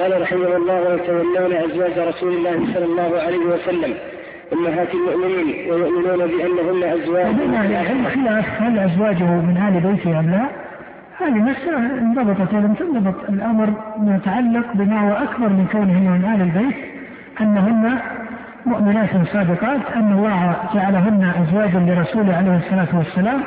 قال 0.00 0.22
رحمه 0.22 0.56
الله 0.56 0.80
ويتولون 0.80 1.52
أزواج 1.52 1.98
رسول 1.98 2.32
الله 2.32 2.74
صلى 2.74 2.84
الله 2.84 3.20
عليه 3.20 3.38
وسلم 3.38 3.94
أمهات 4.52 4.88
المؤمنين 4.94 5.70
ويؤمنون 5.70 6.26
بأنهن 6.26 7.00
أزواج. 7.00 7.26
خلاف 8.14 8.62
هل 8.62 8.78
أزواجه 8.78 9.24
من 9.24 9.56
آل 9.56 9.80
بيته 9.80 10.20
أم 10.20 10.30
لا؟ 10.30 10.46
هذه 11.18 11.38
مسألة 11.38 11.78
انضبطت 11.78 12.54
ولم 12.54 12.74
تنضبط 12.74 13.28
الأمر 13.28 13.68
يتعلق 14.16 14.66
بما 14.74 15.00
هو 15.00 15.24
أكبر 15.24 15.48
من 15.48 15.66
كونهن 15.72 16.10
من 16.10 16.24
آل 16.34 16.40
البيت 16.42 16.76
أنهن 17.40 17.98
مؤمنات 18.66 19.10
صادقات 19.32 19.80
أن 19.96 20.12
الله 20.12 20.56
جعلهن 20.74 21.32
أزواجا 21.42 21.78
لرسوله 21.78 22.36
عليه 22.36 22.56
الصلاة 22.56 22.98
والسلام 22.98 23.40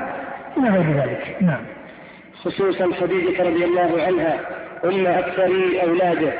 إلى 0.57 0.69
غير 0.69 0.97
ذلك. 1.01 1.37
نعم. 1.41 1.61
خصوصا 2.43 2.85
خديجة 3.01 3.43
رضي 3.43 3.65
الله 3.65 4.03
عنها 4.07 4.35
أم 4.85 5.07
أكثر 5.07 5.51
أولاده 5.83 6.33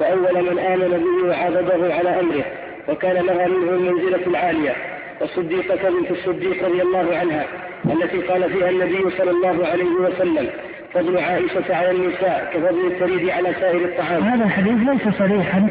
وأول 0.00 0.52
من 0.52 0.58
آمن 0.58 0.88
به 0.88 1.28
وعبده 1.28 1.94
على 1.94 2.20
أمره 2.20 2.44
وكان 2.88 3.26
لها 3.26 3.48
منه 3.48 3.70
المنزلة 3.70 4.26
العالية 4.26 4.72
والصديقة 5.20 5.90
بنت 5.90 6.10
الصديق 6.10 6.64
رضي 6.64 6.82
الله 6.82 7.16
عنها 7.16 7.44
التي 7.84 8.18
قال 8.18 8.50
فيها 8.50 8.70
النبي 8.70 9.10
صلى 9.18 9.30
الله 9.30 9.66
عليه 9.66 9.84
وسلم 9.84 10.48
فضل 10.94 11.18
عائشة 11.18 11.74
على 11.76 11.90
النساء 11.90 12.50
كفضل 12.54 12.86
الثريد 12.86 13.30
على 13.30 13.54
سائر 13.60 13.84
الطعام 13.84 14.22
هذا 14.22 14.44
الحديث 14.44 14.88
ليس 14.88 15.14
صريحا 15.18 15.68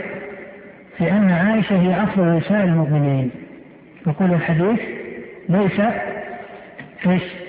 في 0.97 1.11
أن 1.11 1.31
عائشة 1.31 1.81
هي 1.81 2.03
أفضل 2.03 2.23
نساء 2.23 2.63
المؤمنين 2.63 3.31
يقول 4.07 4.33
الحديث 4.33 4.79
ليس 5.49 5.79
إيش؟ 7.07 7.44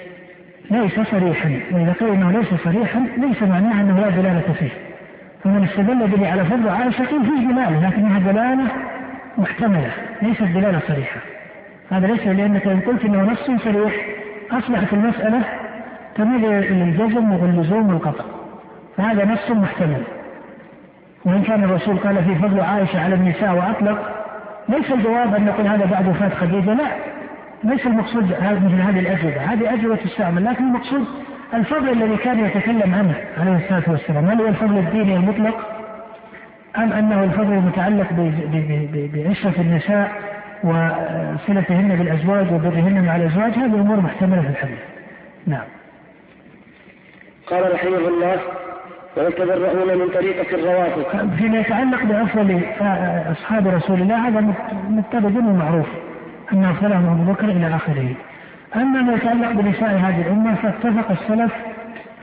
ليس 0.71 1.01
صريحا. 1.01 1.61
وإذا 1.73 1.95
قيل 2.01 2.09
أنه 2.09 2.31
ليس 2.31 2.49
صريحا 2.65 3.07
ليس 3.17 3.43
معناه 3.43 3.81
أنه 3.81 4.01
لا 4.01 4.11
دلالة 4.11 4.53
فيه. 4.59 4.71
فمن 5.45 5.65
استدل 5.65 6.07
به 6.07 6.31
على 6.31 6.45
فضل 6.45 6.69
عائشة 6.69 7.05
فيه 7.05 7.49
دلالة 7.49 7.89
لكنها 7.89 8.19
دلالة 8.19 8.65
محتملة 9.39 9.91
ليست 10.23 10.43
دلالة 10.43 10.81
صريحة. 10.89 11.21
هذا 11.91 12.07
ليس 12.07 12.27
لأنك 12.27 12.67
إن 12.67 12.81
قلت 12.81 13.05
أنه 13.05 13.23
نص 13.23 13.63
صريح 13.65 13.93
أصبحت 14.53 14.93
المسألة 14.93 15.43
تميل 16.17 16.45
إلى 16.45 16.83
الجزم 16.83 17.33
واللزوم 17.33 17.89
والقطع. 17.89 18.25
فهذا 18.97 19.25
نص 19.25 19.51
محتمل. 19.51 20.03
وإن 21.25 21.43
كان 21.43 21.65
الرسول 21.65 21.97
قال 21.99 22.25
في 22.25 22.35
فضل 22.35 22.61
عائشة 22.61 23.05
على 23.05 23.15
النساء 23.15 23.55
وأطلق 23.55 23.99
ليس 24.69 24.93
الجواب 24.93 25.35
أن 25.35 25.45
نقول 25.45 25.67
هذا 25.67 25.85
بعد 25.85 26.09
وفاة 26.09 26.29
خديجة 26.29 26.75
لا. 26.75 27.16
ليس 27.65 27.87
المقصود 27.87 28.25
مثل 28.25 28.81
هذه 28.81 28.99
الأجوبة. 28.99 29.41
هذه 29.41 29.75
أجوبة 29.75 29.97
تستعمل 29.97 30.45
لكن 30.45 30.65
المقصود 30.65 31.05
الفضل 31.55 31.89
الذي 31.89 32.17
كان 32.17 32.45
يتكلم 32.45 32.95
عنه 32.95 33.15
عليه 33.39 33.57
الصلاة 33.57 33.83
والسلام. 33.87 34.25
هل 34.25 34.41
هو 34.41 34.49
الفضل 34.49 34.79
الديني 34.79 35.17
المطلق 35.17 35.57
أم 36.77 36.93
أنه 36.93 37.25
الفضل 37.25 37.53
المتعلق 37.53 38.07
بعشرة 39.15 39.61
النساء 39.61 40.13
وصلتهن 40.65 41.97
بالأزواج 41.99 42.53
وبرهن 42.53 43.05
مع 43.05 43.17
الأزواج؟ 43.17 43.53
هذه 43.53 43.65
أمور 43.65 44.01
محتملة 44.01 44.43
في 44.43 44.49
الحديث. 44.49 44.79
نعم. 45.47 45.65
قال 47.47 47.73
رحمه 47.73 48.09
الله 48.09 48.37
ويتبرؤون 49.17 49.99
من 49.99 50.09
طريقة 50.15 50.55
الروافض. 50.55 51.37
فيما 51.37 51.59
يتعلق 51.59 52.05
بأفضل 52.05 52.63
أصحاب 53.33 53.69
رسول 53.69 54.01
الله 54.01 54.29
هذا 54.29 54.55
متفق 54.89 55.27
ومعروف 55.27 55.87
أن 56.53 56.65
أفضلهم 56.65 57.21
أبو 57.21 57.33
بكر 57.33 57.45
إلى 57.45 57.77
آخره. 57.77 58.15
أما 58.77 59.03
ما 59.03 59.13
يتعلق 59.13 59.53
بنساء 59.53 59.91
هذه 59.91 60.21
الأمة 60.21 60.55
فاتفق 60.55 61.11
السلف 61.11 61.53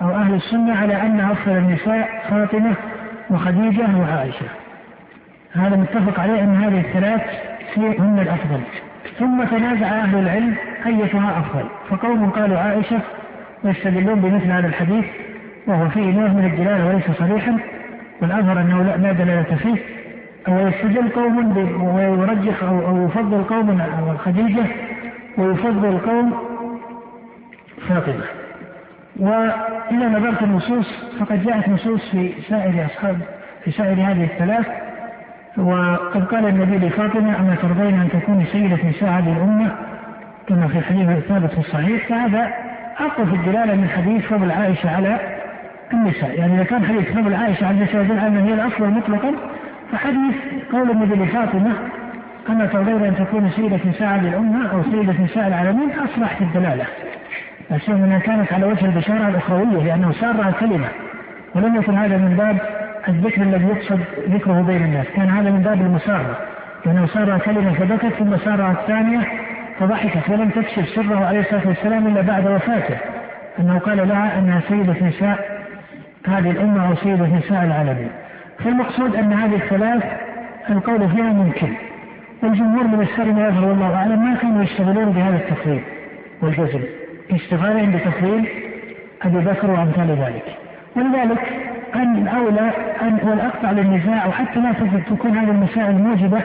أو 0.01 0.11
أهل 0.11 0.33
السنة 0.33 0.75
على 0.75 1.01
أن 1.01 1.19
أفضل 1.19 1.57
النساء 1.57 2.09
فاطمة 2.29 2.75
وخديجة 3.29 3.87
وعائشة. 3.99 4.45
هذا 5.53 5.75
متفق 5.75 6.19
عليه 6.19 6.43
أن 6.43 6.55
هذه 6.55 6.79
الثلاث 6.79 7.21
هن 7.77 8.19
الأفضل. 8.21 8.59
ثم 9.19 9.43
تنازع 9.43 9.87
أهل 9.87 10.19
العلم 10.19 10.55
أيتها 10.85 11.39
أفضل. 11.39 11.65
فقوم 11.89 12.29
قالوا 12.29 12.59
عائشة 12.59 12.99
ويستدلون 13.63 14.19
بمثل 14.19 14.51
هذا 14.51 14.67
الحديث 14.67 15.05
وهو 15.67 15.89
فيه 15.89 16.11
نوع 16.11 16.27
من 16.27 16.45
الدلالة 16.45 16.87
وليس 16.87 17.11
صريحا 17.19 17.57
والأظهر 18.21 18.61
أنه 18.61 18.83
لا 18.83 19.11
دلالة 19.11 19.55
فيه. 19.55 19.92
أو 20.47 20.67
يستدل 20.67 21.09
قوم 21.09 21.57
ويرجح 21.95 22.63
أو, 22.63 22.87
أو 22.87 23.05
يفضل 23.05 23.43
قوم 23.43 23.81
خديجة 24.17 24.65
ويفضل 25.37 25.97
قوم 25.97 26.33
فاطمة. 27.89 28.23
وإذا 29.19 30.09
نظرت 30.09 30.43
النصوص 30.43 31.03
فقد 31.19 31.43
جاءت 31.45 31.69
نصوص 31.69 32.09
في 32.11 32.33
سائر 32.49 32.85
أصحاب 32.85 33.17
في 33.63 33.71
سائر 33.71 33.93
هذه 33.93 34.23
الثلاث. 34.23 34.67
وقد 35.57 36.25
قال 36.25 36.45
النبي 36.45 36.87
لفاطمة 36.87 37.39
أما 37.39 37.55
ترضين 37.61 37.99
أن 37.99 38.09
تكوني 38.09 38.45
سيدة 38.45 38.89
نساء 38.89 39.09
هذه 39.09 39.37
الأمة؟ 39.37 39.71
كما 40.47 40.67
في 40.67 40.77
الحديث 40.77 41.09
الثابت 41.09 41.51
في 41.51 41.59
الصحيح. 41.59 42.07
فهذا 42.07 42.53
أقوى 42.99 43.25
الدلالة 43.25 43.75
من 43.75 43.89
حديث 43.89 44.25
فضل 44.25 44.51
عائشة 44.51 44.95
على 44.95 45.19
النساء. 45.93 46.39
يعني 46.39 46.55
إذا 46.55 46.63
كان 46.63 46.85
حديث 46.85 47.11
فضل 47.11 47.33
عائشة 47.33 47.67
على 47.67 47.77
النساء 47.77 48.01
يدل 48.01 48.19
على 48.19 48.27
أنها 48.27 48.45
هي 48.45 48.53
الأفضل 48.53 48.89
مطلقا 48.89 49.33
فحديث 49.93 50.35
قول 50.71 50.91
النبي 50.91 51.15
لفاطمة 51.15 51.73
أما 52.49 52.65
ترضين 52.65 53.03
أن 53.03 53.15
تكون 53.15 53.49
سيدة 53.49 53.79
نساء 53.89 54.07
هذه 54.07 54.27
الأمة 54.27 54.71
أو 54.71 54.83
سيدة 54.83 55.23
نساء 55.23 55.47
العالمين 55.47 55.89
أصرح 55.91 56.35
في 56.35 56.43
الدلالة. 56.43 56.85
أشياء 57.71 57.97
أنها 57.97 58.19
كانت 58.19 58.53
على 58.53 58.65
وجه 58.65 58.85
البشارة 58.85 59.27
الأخروية 59.27 59.83
لأنه 59.83 60.11
سار 60.11 60.47
الكلمة. 60.47 60.87
ولم 61.55 61.75
يكن 61.75 61.97
هذا 61.97 62.17
من 62.17 62.35
باب 62.37 62.57
الذكر 63.09 63.41
الذي 63.41 63.65
يقصد 63.65 63.99
ذكره 64.29 64.61
بين 64.61 64.83
الناس. 64.83 65.07
كان 65.15 65.29
هذا 65.29 65.49
من 65.51 65.61
باب 65.61 65.81
المسارة. 65.81 66.37
لأنه 66.85 67.05
سار 67.05 67.37
كلمة 67.37 67.73
فبكت 67.73 68.13
ثم 68.13 68.37
سار 68.37 68.71
الثانية 68.71 69.19
فضحكت 69.79 70.29
ولم 70.29 70.49
تكشف 70.49 70.89
سره 70.95 71.25
عليه 71.25 71.39
الصلاة 71.39 71.67
والسلام 71.67 72.07
إلا 72.07 72.21
بعد 72.21 72.47
وفاته. 72.47 72.97
أنه 73.59 73.79
قال 73.79 74.07
لها 74.07 74.39
أنها 74.39 74.61
سيدة 74.69 74.95
نساء 75.07 75.63
هذه 76.27 76.51
الأمة 76.51 76.87
أو 76.87 76.95
سيدة 76.95 77.25
نساء 77.25 77.63
العالمين. 77.63 78.09
فالمقصود 78.59 79.15
أن 79.15 79.33
هذه 79.33 79.55
الثلاث 79.55 80.03
القول 80.69 81.09
فيها 81.09 81.33
ممكن. 81.33 81.73
والجمهور 82.43 82.87
من 82.87 83.01
السر 83.01 83.31
ما 83.31 83.47
يظهر 83.47 83.65
والله 83.65 83.95
أعلم 83.95 84.25
ما 84.25 84.35
كانوا 84.35 84.63
يشتغلون 84.63 85.11
بهذا 85.11 85.35
التفضيل. 85.35 85.81
والجزم. 86.41 86.81
اشتغالهم 87.31 87.91
بتفضيل 87.91 88.49
أبي 89.23 89.37
بكر 89.37 89.71
وأمثال 89.71 90.07
ذلك. 90.07 90.45
ولذلك 90.95 91.41
أن 91.95 92.17
الأولى 92.17 92.71
أن 93.01 93.19
والأقطع 93.23 93.71
للنزاع 93.71 94.27
وحتى 94.27 94.59
لا 94.59 94.73
تكون 95.09 95.37
هذه 95.37 95.51
المسائل 95.51 95.95
موجبة 95.95 96.41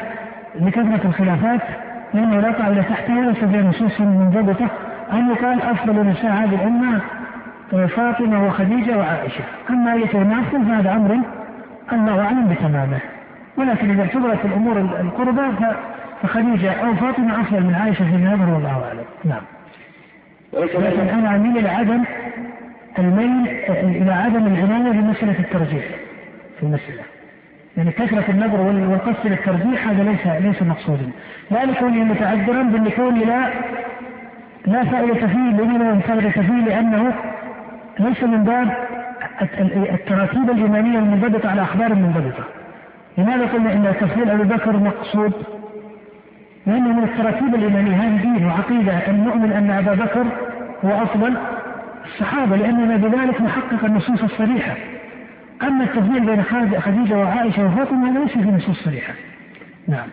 لكثرة 0.61 1.01
الخلافات 1.05 1.61
لأنه 2.15 2.41
لا 2.41 2.51
قاعدة 2.51 2.83
تحتها 2.83 3.19
وليس 3.19 3.39
فيها 3.39 3.63
نصوص 3.63 4.01
منضبطة 4.01 4.69
أن 5.13 5.31
يقال 5.31 5.63
أفضل 5.63 6.07
نساء 6.07 6.33
هذه 6.33 6.55
الأمة 6.55 7.01
فاطمة 7.87 8.47
وخديجة 8.47 8.99
وعائشة. 8.99 9.45
أما 9.71 9.93
أية 9.93 10.05
أفضل 10.05 10.65
فهذا 10.67 10.93
أمر 10.93 11.19
الله 11.93 12.21
أعلم 12.25 12.49
بتمامه. 12.49 12.99
ولكن 13.57 13.91
إذا 13.91 14.03
اعتبرت 14.03 14.45
الأمور 14.45 14.79
القربى 14.79 15.67
فخديجة 16.23 16.73
أو 16.73 16.95
فاطمة 16.95 17.41
أفضل 17.41 17.63
من 17.63 17.75
عائشة 17.75 18.05
في 18.05 18.17
النظر 18.17 18.55
والله 18.55 18.85
أعلم. 18.89 19.05
نعم. 19.25 19.43
لكن 20.53 21.09
أنا 21.09 21.37
أميل 21.37 21.59
إلى 21.59 21.69
عدم 21.69 22.05
الميل 22.99 23.49
إلى 24.03 24.13
عدم 24.13 24.47
العناية 24.47 24.93
بمسألة 24.93 25.39
الترجيح 25.39 25.85
في 26.57 26.63
المسألة. 26.63 27.03
يعني 27.77 27.91
كثرة 27.91 28.25
النظر 28.29 28.61
والقصد 28.61 29.27
للترجيح 29.27 29.89
هذا 29.89 30.03
ليس 30.03 30.27
ليس 30.27 30.63
مقصودا. 30.63 31.11
لا 31.51 31.65
لكونه 31.65 32.05
متعذرا 32.05 32.63
بل 32.63 32.85
لكونه 32.85 33.25
لا 33.25 33.51
لا 34.67 34.85
فائدة 34.85 35.27
فيه 35.27 35.51
فائدة 36.01 36.31
فيه 36.31 36.65
لأنه 36.67 37.13
ليس 37.99 38.23
من 38.23 38.45
باب 38.45 38.98
التراتيب 39.95 40.51
الإيمانية 40.51 40.99
المنضبطة 40.99 41.51
على 41.51 41.63
أخبار 41.63 41.95
منضبطة 41.95 42.45
لماذا 43.19 43.47
قلنا 43.47 43.73
أن 43.73 43.95
تفضيل 44.01 44.31
أبي 44.31 44.43
بكر 44.43 44.77
مقصود؟ 44.77 45.33
لأنه 46.67 46.93
من 46.93 47.05
التراتيب 47.05 47.55
الإيمانية 47.55 47.97
هذه 47.97 48.23
دين 48.23 48.47
وعقيدة 48.47 48.93
أن 48.93 49.25
نؤمن 49.25 49.53
أن 49.53 49.71
أبا 49.71 50.05
بكر 50.05 50.25
هو 50.85 51.03
أفضل 51.03 51.37
الصحابة 52.05 52.57
لأننا 52.57 52.97
بذلك 52.97 53.41
نحقق 53.41 53.85
النصوص 53.85 54.23
الصريحة. 54.23 54.77
أما 55.63 55.85
التفضيل 55.85 56.21
بين 56.27 56.43
خديجة 56.81 57.17
وعائشة 57.19 57.67
وفاطمة 57.67 58.11
هذا 58.11 58.21
ليس 58.21 58.33
في 58.33 58.51
نصوص 58.51 58.85
صريحة. 58.85 59.15
نعم. 59.89 60.09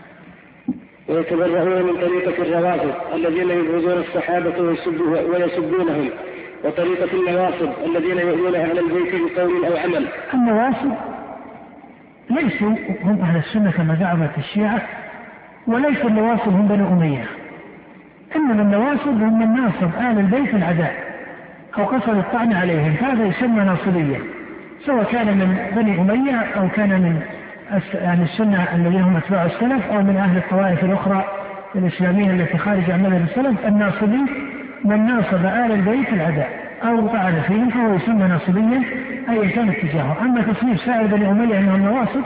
ويتبرعون 1.10 1.84
من 1.84 1.94
طريقة 1.94 2.44
الروافض 2.44 2.94
الذين 3.16 3.50
يبغضون 3.50 3.98
الصحابة 3.98 4.62
ويسبونهم. 5.32 6.10
وطريقة 6.64 7.14
النواصب 7.14 7.70
الذين 7.86 8.18
يؤذون 8.18 8.56
أهل 8.56 8.80
البيت 8.80 9.38
بقول 9.38 9.66
أو 9.66 9.78
عمل. 9.78 10.08
النواصب 10.34 10.92
ليسوا 12.30 12.76
هم 13.04 13.22
أهل 13.22 13.38
السنة 13.38 13.72
كما 13.72 13.96
زعمت 13.96 14.38
الشيعة 14.38 14.82
وليس 15.68 16.06
النواصب 16.06 16.48
هم 16.48 16.68
بني 16.68 16.88
أمية. 16.88 17.26
إنما 18.36 18.62
النواصب 18.62 19.08
هم 19.08 19.40
من 19.40 19.62
ناصب 19.62 19.96
أهل 19.98 20.20
البيت 20.20 20.56
العداء 20.56 20.94
أو 21.78 21.84
قصد 21.84 22.18
الطعن 22.18 22.54
عليهم 22.54 22.92
هذا 23.02 23.26
يسمى 23.26 23.64
ناصبيا 23.64 24.20
سواء 24.86 25.04
كان 25.04 25.28
من 25.28 25.58
بني 25.76 26.02
أمية 26.02 26.40
أو 26.40 26.70
كان 26.70 26.90
من 26.90 27.22
يعني 27.94 28.24
السنة 28.24 28.68
الذين 28.76 29.02
هم 29.02 29.18
أتباع 29.18 29.46
السلف 29.46 29.92
أو 29.92 30.02
من 30.02 30.18
أهل 30.18 30.38
الطوائف 30.38 30.84
الأخرى 30.84 31.26
الإسلامية 31.76 32.32
التي 32.32 32.58
خارج 32.58 32.92
عن 32.92 33.04
مذهب 33.04 33.24
السلف. 33.30 33.66
الناصبي 33.68 34.26
من 34.86 35.06
ناصب 35.06 35.46
آل 35.46 35.72
البيت 35.72 36.14
العداء 36.14 36.50
أو 36.84 37.08
طعن 37.08 37.42
فيهم 37.48 37.70
فهو 37.70 37.96
يسمى 37.96 38.28
ناصبيا 38.28 38.84
أيا 39.30 39.50
كان 39.50 39.70
اتجاهه، 39.70 40.18
أما 40.22 40.42
تصنيف 40.42 40.82
سائر 40.82 41.08
بني 41.08 41.32
أمية 41.32 41.60
أنهم 41.60 41.82
نواصب 41.86 42.24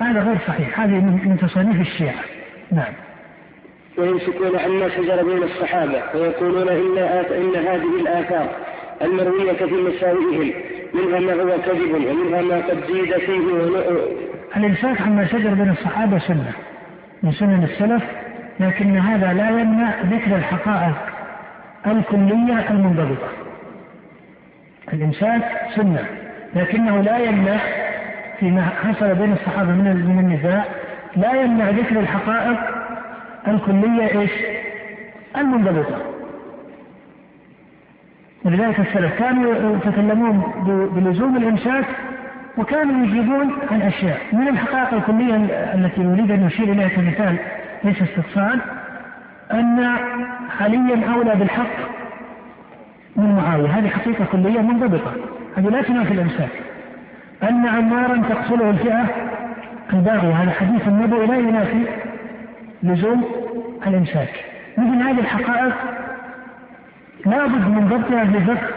هذا 0.00 0.20
غير 0.20 0.38
صحيح، 0.46 0.80
هذه 0.80 0.94
من 1.00 1.36
تصانيف 1.40 1.80
الشيعة. 1.80 2.24
نعم. 2.72 2.92
ويمسكون 3.98 4.58
عما 4.58 4.88
شجر 4.88 5.24
بين 5.24 5.42
الصحابة 5.42 6.02
ويقولون 6.14 6.68
إن, 6.68 6.98
إن 7.30 7.66
هذه 7.66 8.00
الآثار 8.00 8.48
المروية 9.02 9.52
في 9.52 9.74
مساوئهم 9.74 10.52
منها 10.94 11.20
ما 11.20 11.42
هو 11.42 11.58
كذب 11.58 11.94
ومنها 11.94 12.42
ما 12.42 12.56
قد 12.56 12.84
زيد 12.92 13.18
فيه 13.18 13.40
الإمساك 14.56 15.00
عما 15.00 15.26
شجر 15.26 15.54
بين 15.54 15.70
الصحابة 15.70 16.18
سنة 16.18 16.52
من 17.22 17.32
سنن 17.32 17.64
السلف 17.64 18.02
لكن 18.60 18.96
هذا 18.96 19.32
لا 19.32 19.50
يمنع 19.50 20.02
ذكر 20.02 20.36
الحقائق 20.36 21.07
الكلية 21.90 22.70
المنضبطة. 22.70 23.28
الإمساك 24.92 25.42
سنة 25.76 26.04
لكنه 26.54 27.00
لا 27.00 27.18
يمنع 27.18 27.58
فيما 28.40 28.62
حصل 28.62 29.14
بين 29.14 29.32
الصحابة 29.32 29.70
من 29.70 30.18
النزاع 30.20 30.64
لا 31.16 31.32
يمنع 31.42 31.70
ذكر 31.70 32.00
الحقائق 32.00 32.58
الكلية 33.48 34.20
إيش؟ 34.20 34.30
المنضبطة. 35.36 35.98
ولذلك 38.44 38.80
السلف 38.80 39.18
كانوا 39.18 39.76
يتكلمون 39.76 40.52
بلزوم 40.94 41.36
الإمساك 41.36 41.86
وكانوا 42.58 43.06
يجيبون 43.06 43.52
عن 43.70 43.82
أشياء. 43.82 44.20
من 44.32 44.48
الحقائق 44.48 44.94
الكلية 44.94 45.34
التي 45.74 46.00
نريد 46.00 46.30
أن 46.30 46.46
نشير 46.46 46.72
إليها 46.72 46.88
كمثال 46.88 47.36
ليس 47.84 48.02
استفصال 48.02 48.60
أن 49.52 49.96
عليا 50.60 51.12
أولى 51.14 51.34
بالحق 51.34 51.76
من 53.16 53.36
معاوية. 53.36 53.68
هذه 53.68 53.88
حقيقة 53.88 54.24
كلية 54.24 54.60
منضبطة. 54.60 55.12
هذه 55.56 55.68
لا 55.68 55.82
تنافي 55.82 56.14
الإمساك 56.14 56.50
أن 57.42 57.66
عمارا 57.66 58.22
تقتله 58.28 58.70
الفئة 58.70 59.04
الباغية. 59.92 60.32
هذا 60.32 60.50
حديث 60.50 60.88
النبوي 60.88 61.26
لا 61.26 61.36
ينافي 61.36 61.86
لزوم 62.82 63.24
الإمساك 63.86 64.44
مثل 64.78 65.02
هذه 65.02 65.18
الحقائق 65.18 65.74
لابد 67.26 67.68
من 67.68 67.88
ضبطها 67.88 68.24
في 68.24 68.40
فقه 68.44 68.68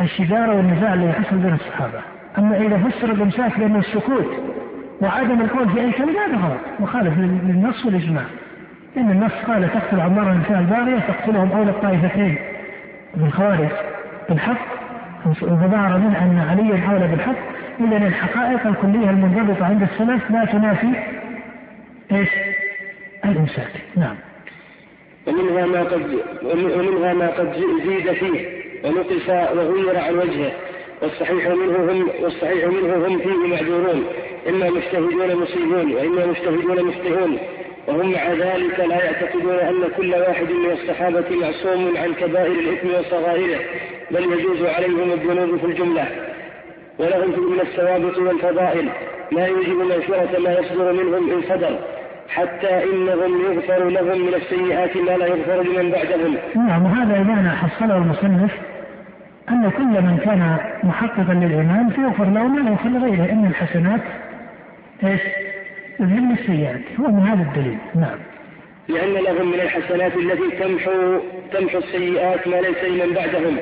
الشجارة 0.00 0.56
والنزاع 0.56 0.94
الذي 0.94 1.12
حصل 1.12 1.36
بين 1.36 1.54
الصحابة. 1.54 2.00
أما 2.38 2.56
إذا 2.56 2.78
فسر 2.78 3.12
الإمساك 3.12 3.58
بأنه 3.58 3.78
السكوت 3.78 4.26
وعدم 5.00 5.40
القول 5.40 5.68
في 5.68 5.80
أي 5.80 5.92
كلمة 5.92 6.26
هذا 6.26 6.36
غلط. 6.36 6.60
مخالف 6.80 7.18
للنص 7.18 7.86
والإجماع. 7.86 8.24
لأن 8.96 9.10
النص 9.10 9.32
قال 9.46 9.72
تقتل 9.72 10.00
عمار 10.00 10.32
النساء 10.32 10.58
الباغية 10.58 10.98
تقتلهم 10.98 11.52
أولى 11.52 11.70
الطائفتين 11.70 12.38
بالخوارج. 13.14 13.68
بالحق. 14.28 14.76
فظهر 15.40 15.98
منه 15.98 16.24
أن 16.24 16.46
عليا 16.50 16.92
أولى 16.92 17.08
بالحق. 17.08 17.36
إذا 17.80 17.96
الحقائق 17.96 18.66
الكلية 18.66 19.10
المنضبطة 19.10 19.66
عند 19.66 19.82
السلف 19.82 20.30
لا 20.30 20.44
تنافي 20.44 20.92
إيش؟ 22.12 22.28
الإمساك 23.24 23.72
نعم. 23.96 24.16
ومنها 25.26 25.66
ما 25.66 25.82
قد 25.82 26.18
ومنها 26.42 27.14
ما 27.14 27.26
قد 27.26 27.52
زيد 27.86 28.12
فيه 28.12 28.48
ونقص 28.84 29.28
وغير 29.28 29.98
عن 29.98 30.14
وجهه. 30.14 30.52
والصحيح 31.02 31.46
منه 31.46 31.92
هم 31.92 32.08
والصحيح 32.22 32.64
منه 32.64 33.06
هم 33.06 33.18
فيه 33.18 33.56
معذورون. 33.56 34.04
إما 34.48 34.70
مجتهدون 34.70 35.42
مصيبون 35.42 35.92
وإما 35.92 36.26
مجتهدون 36.26 36.88
مخطئون 36.88 37.38
وهم 37.86 38.12
مع 38.12 38.32
ذلك 38.32 38.80
لا 38.80 39.04
يعتقدون 39.04 39.58
أن 39.58 39.88
كل 39.96 40.14
واحد 40.14 40.46
من 40.50 40.70
الصحابة 40.72 41.24
معصوم 41.30 41.96
عن 41.96 42.14
كبائر 42.14 42.52
الإثم 42.52 42.88
وصغائره 42.88 43.60
بل 44.10 44.24
يجوز 44.24 44.62
عليهم 44.62 45.12
الذنوب 45.12 45.58
في 45.58 45.66
الجملة 45.66 46.06
ولهم 46.98 47.52
من 47.52 47.60
السوابق 47.60 48.18
والفضائل 48.18 48.88
ما 49.32 49.46
يوجب 49.46 49.76
مغفرة 49.76 50.40
ما 50.40 50.52
يصدر 50.52 50.92
منهم 50.92 51.32
إن 51.32 51.42
صدر 51.48 51.78
حتى 52.28 52.84
إنهم 52.84 53.40
يغفر 53.40 53.88
لهم 53.88 54.26
من 54.26 54.34
السيئات 54.34 54.96
ما 54.96 55.10
لا 55.10 55.26
يغفر 55.26 55.62
لمن 55.62 55.90
بعدهم. 55.90 56.36
نعم 56.56 56.84
وهذا 56.84 57.20
اذا 57.20 57.50
حصله 57.50 57.96
المصنف 57.96 58.50
أن 59.48 59.70
كل 59.70 60.02
من 60.02 60.18
كان 60.24 60.56
محققا 60.84 61.34
للإيمان 61.34 61.90
فيغفر 61.90 62.24
له 62.24 62.46
ما 62.48 62.60
لا 62.60 62.70
يغفر 62.70 62.88
لغيره 62.88 63.32
إن 63.32 63.46
الحسنات 63.46 64.00
إيش؟ 65.04 65.20
تذهب 65.98 66.38
السيئات. 66.40 66.80
هو 67.00 67.08
من 67.08 67.20
هذا 67.20 67.42
الدليل. 67.42 67.78
نعم. 67.94 68.18
لأن 68.88 69.14
لهم 69.14 69.46
من 69.52 69.60
الحسنات 69.60 70.12
التي 70.16 70.56
تمحو 70.56 71.18
تمحو 71.52 71.78
السيئات 71.78 72.48
ما 72.48 72.56
ليس 72.56 72.84
لمن 72.84 73.14
بعدهم. 73.14 73.56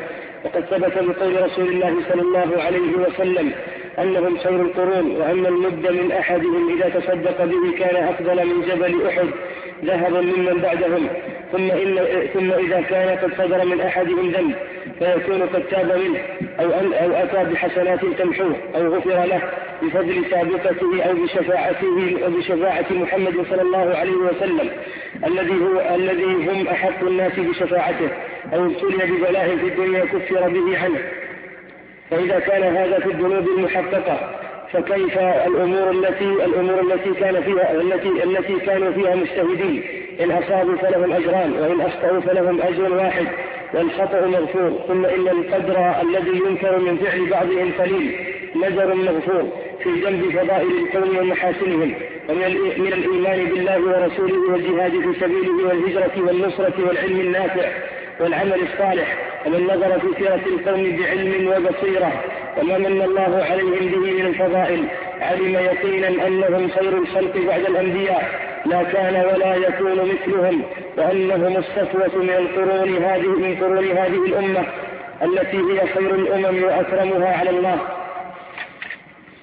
وقد 0.44 0.64
ثبت 0.64 0.98
بقول 0.98 1.42
رسول 1.42 1.68
الله 1.68 1.96
صلى 2.08 2.22
الله 2.22 2.62
عليه 2.62 2.92
وسلم 2.96 3.52
أنهم 3.98 4.38
خير 4.38 4.60
القرون 4.62 5.10
وأن 5.16 5.46
المد 5.46 5.86
من 5.90 6.12
أحدهم 6.12 6.76
إذا 6.76 6.88
تصدق 6.88 7.44
به 7.44 7.78
كان 7.78 8.04
أفضل 8.04 8.46
من 8.46 8.62
جبل 8.62 9.06
أحد 9.06 9.26
ذهبا 9.84 10.20
ممن 10.20 10.60
بعدهم. 10.62 11.08
ثم 11.52 11.70
إن 11.70 11.98
ثم 12.34 12.52
إذا 12.52 12.80
كان 12.80 13.18
قد 13.18 13.34
صدر 13.38 13.64
من 13.64 13.80
أحدهم 13.80 14.30
ذنب 14.30 14.54
فيكون 14.98 15.42
قد 15.42 15.62
تاب 15.62 15.86
منه 15.86 16.20
أو 16.60 16.70
أن 16.70 16.92
أو 16.92 17.12
أتى 17.12 17.52
بحسنات 17.52 18.04
تمحوه 18.04 18.56
أو 18.74 18.94
غفر 18.94 19.24
له. 19.24 19.42
بفضل 19.82 20.24
سابقته 20.30 21.02
أو 21.02 21.14
بشفاعته 21.14 22.16
أو 22.24 22.30
بشفاعة 22.30 22.86
محمد 22.90 23.46
صلى 23.50 23.62
الله 23.62 23.96
عليه 23.96 24.12
وسلم 24.16 24.70
الذي 25.26 25.52
هو 25.52 25.94
الذي 25.94 26.24
هم 26.24 26.68
أحق 26.68 27.00
الناس 27.02 27.32
بشفاعته 27.38 28.08
أو 28.54 28.66
ابتلي 28.66 29.06
ببلاء 29.06 29.56
في 29.56 29.66
الدنيا 29.66 30.04
كفر 30.04 30.48
به 30.48 30.78
عنه. 30.78 30.98
فإذا 32.10 32.38
كان 32.38 32.62
هذا 32.76 32.98
في 32.98 33.06
الذنوب 33.06 33.48
المحققة 33.48 34.30
فكيف 34.72 35.18
الأمور 35.18 35.90
التي 35.90 36.24
الأمور 36.24 36.80
التي 36.80 37.20
كان 37.20 37.42
فيها 37.42 37.72
التي 37.72 38.08
التي 38.08 38.66
كانوا 38.66 38.92
فيها 38.92 39.14
مجتهدين؟ 39.14 39.82
إن 40.20 40.30
أصابوا 40.30 40.76
فلهم 40.76 41.12
أجران 41.12 41.52
وإن 41.52 41.80
أخطأوا 41.80 42.20
فلهم 42.20 42.60
أجر 42.60 42.94
واحد 42.94 43.26
والخطأ 43.74 44.26
مغفور. 44.26 44.84
ثم 44.88 45.04
إن 45.04 45.28
القدر 45.28 45.94
الذي 46.02 46.38
ينكر 46.46 46.78
من 46.78 46.96
فعل 46.96 47.26
بعضهم 47.26 47.72
قليل 47.78 48.16
نذر 48.56 48.94
مغفور. 48.94 49.63
في 49.84 50.00
جنب 50.00 50.30
فضائل 50.30 50.78
القوم 50.78 51.16
ومحاسنهم 51.18 51.94
ومن 52.28 52.44
الإيمان 52.92 53.44
بالله 53.44 53.80
ورسوله 53.80 54.52
والجهاد 54.52 54.90
في 54.90 55.20
سبيله 55.20 55.66
والهجرة 55.66 56.12
والنصرة 56.16 56.74
والعلم 56.86 57.20
النافع 57.20 57.68
والعمل 58.20 58.60
الصالح 58.62 59.16
ومن 59.46 59.64
نظر 59.64 60.00
في 60.00 60.06
سيرة 60.18 60.40
القوم 60.46 60.96
بعلم 60.96 61.48
وبصيرة 61.48 62.12
وما 62.58 62.78
من 62.78 63.02
الله 63.02 63.46
عليهم 63.50 63.86
به 63.88 64.12
من 64.12 64.26
الفضائل 64.26 64.84
علم 65.20 65.54
يقينا 65.54 66.26
أنهم 66.26 66.68
خير 66.68 66.98
الخلق 66.98 67.36
بعد 67.46 67.60
الأنبياء 67.60 68.40
لا 68.66 68.82
كان 68.82 69.14
ولا 69.14 69.54
يكون 69.54 69.92
مثلهم 69.92 70.62
وأنهم 70.96 71.56
الصفوة 71.56 72.22
من 72.22 72.30
القرون 72.30 72.96
هذه 73.04 73.28
من 73.28 73.56
قرون 73.60 73.84
هذه 73.84 74.24
الأمة 74.26 74.64
التي 75.22 75.56
هي 75.56 75.86
خير 75.94 76.14
الأمم 76.14 76.64
وأكرمها 76.64 77.36
على 77.36 77.50
الله. 77.50 77.78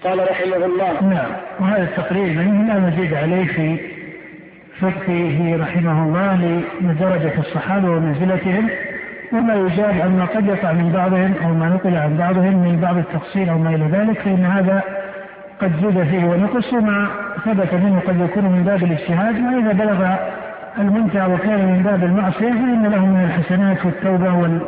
قال 0.04 0.30
رحمه 0.30 0.66
الله. 0.66 1.04
نعم. 1.04 1.32
وهذا 1.60 1.86
تقريبا 1.86 2.42
لا 2.42 2.80
مزيد 2.80 3.14
عليه 3.14 3.46
في 3.46 3.78
فقهه 4.80 5.58
رحمه 5.58 6.04
الله 6.04 6.62
لدرجة 6.82 7.40
الصحابة 7.40 7.90
ومنزلتهم 7.90 8.70
وما 9.34 9.56
يجاب 9.56 10.02
عما 10.02 10.26
قد 10.26 10.48
يقع 10.48 10.72
من 10.72 10.92
بعضهم 10.92 11.34
أو 11.44 11.54
ما 11.54 11.70
نقل 11.70 11.96
عن 11.96 12.18
بعضهم 12.18 12.68
من 12.68 12.80
بعض 12.82 12.98
التفصيل 12.98 13.50
أو 13.50 13.58
ما 13.58 13.76
إلى 13.76 13.86
ذلك 13.86 14.20
فإن 14.20 14.46
هذا 14.46 14.84
قد 15.62 15.72
زاد 15.82 16.08
فيه 16.08 16.26
ونقص 16.26 16.74
وما 16.74 17.08
ثبت 17.46 17.74
منه 17.74 18.02
قد 18.08 18.20
يكون 18.20 18.46
من 18.46 18.64
باب 18.64 18.84
الاجتهاد 18.84 19.36
وإذا 19.36 19.72
بلغ 19.72 20.16
المنتهى 20.78 21.34
وكان 21.34 21.66
من 21.66 21.84
باب 21.84 22.04
المعصية 22.04 22.52
فإن 22.52 22.88
له 22.88 23.06
من 23.06 23.24
الحسنات 23.26 23.86
والتوبة 23.86 24.60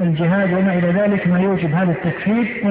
والجهاد 0.00 0.52
وما 0.52 0.72
إلى 0.72 0.90
ذلك 0.90 1.28
ما 1.28 1.40
يوجب 1.40 1.74
هذا 1.74 1.92
التكفير 1.92 2.62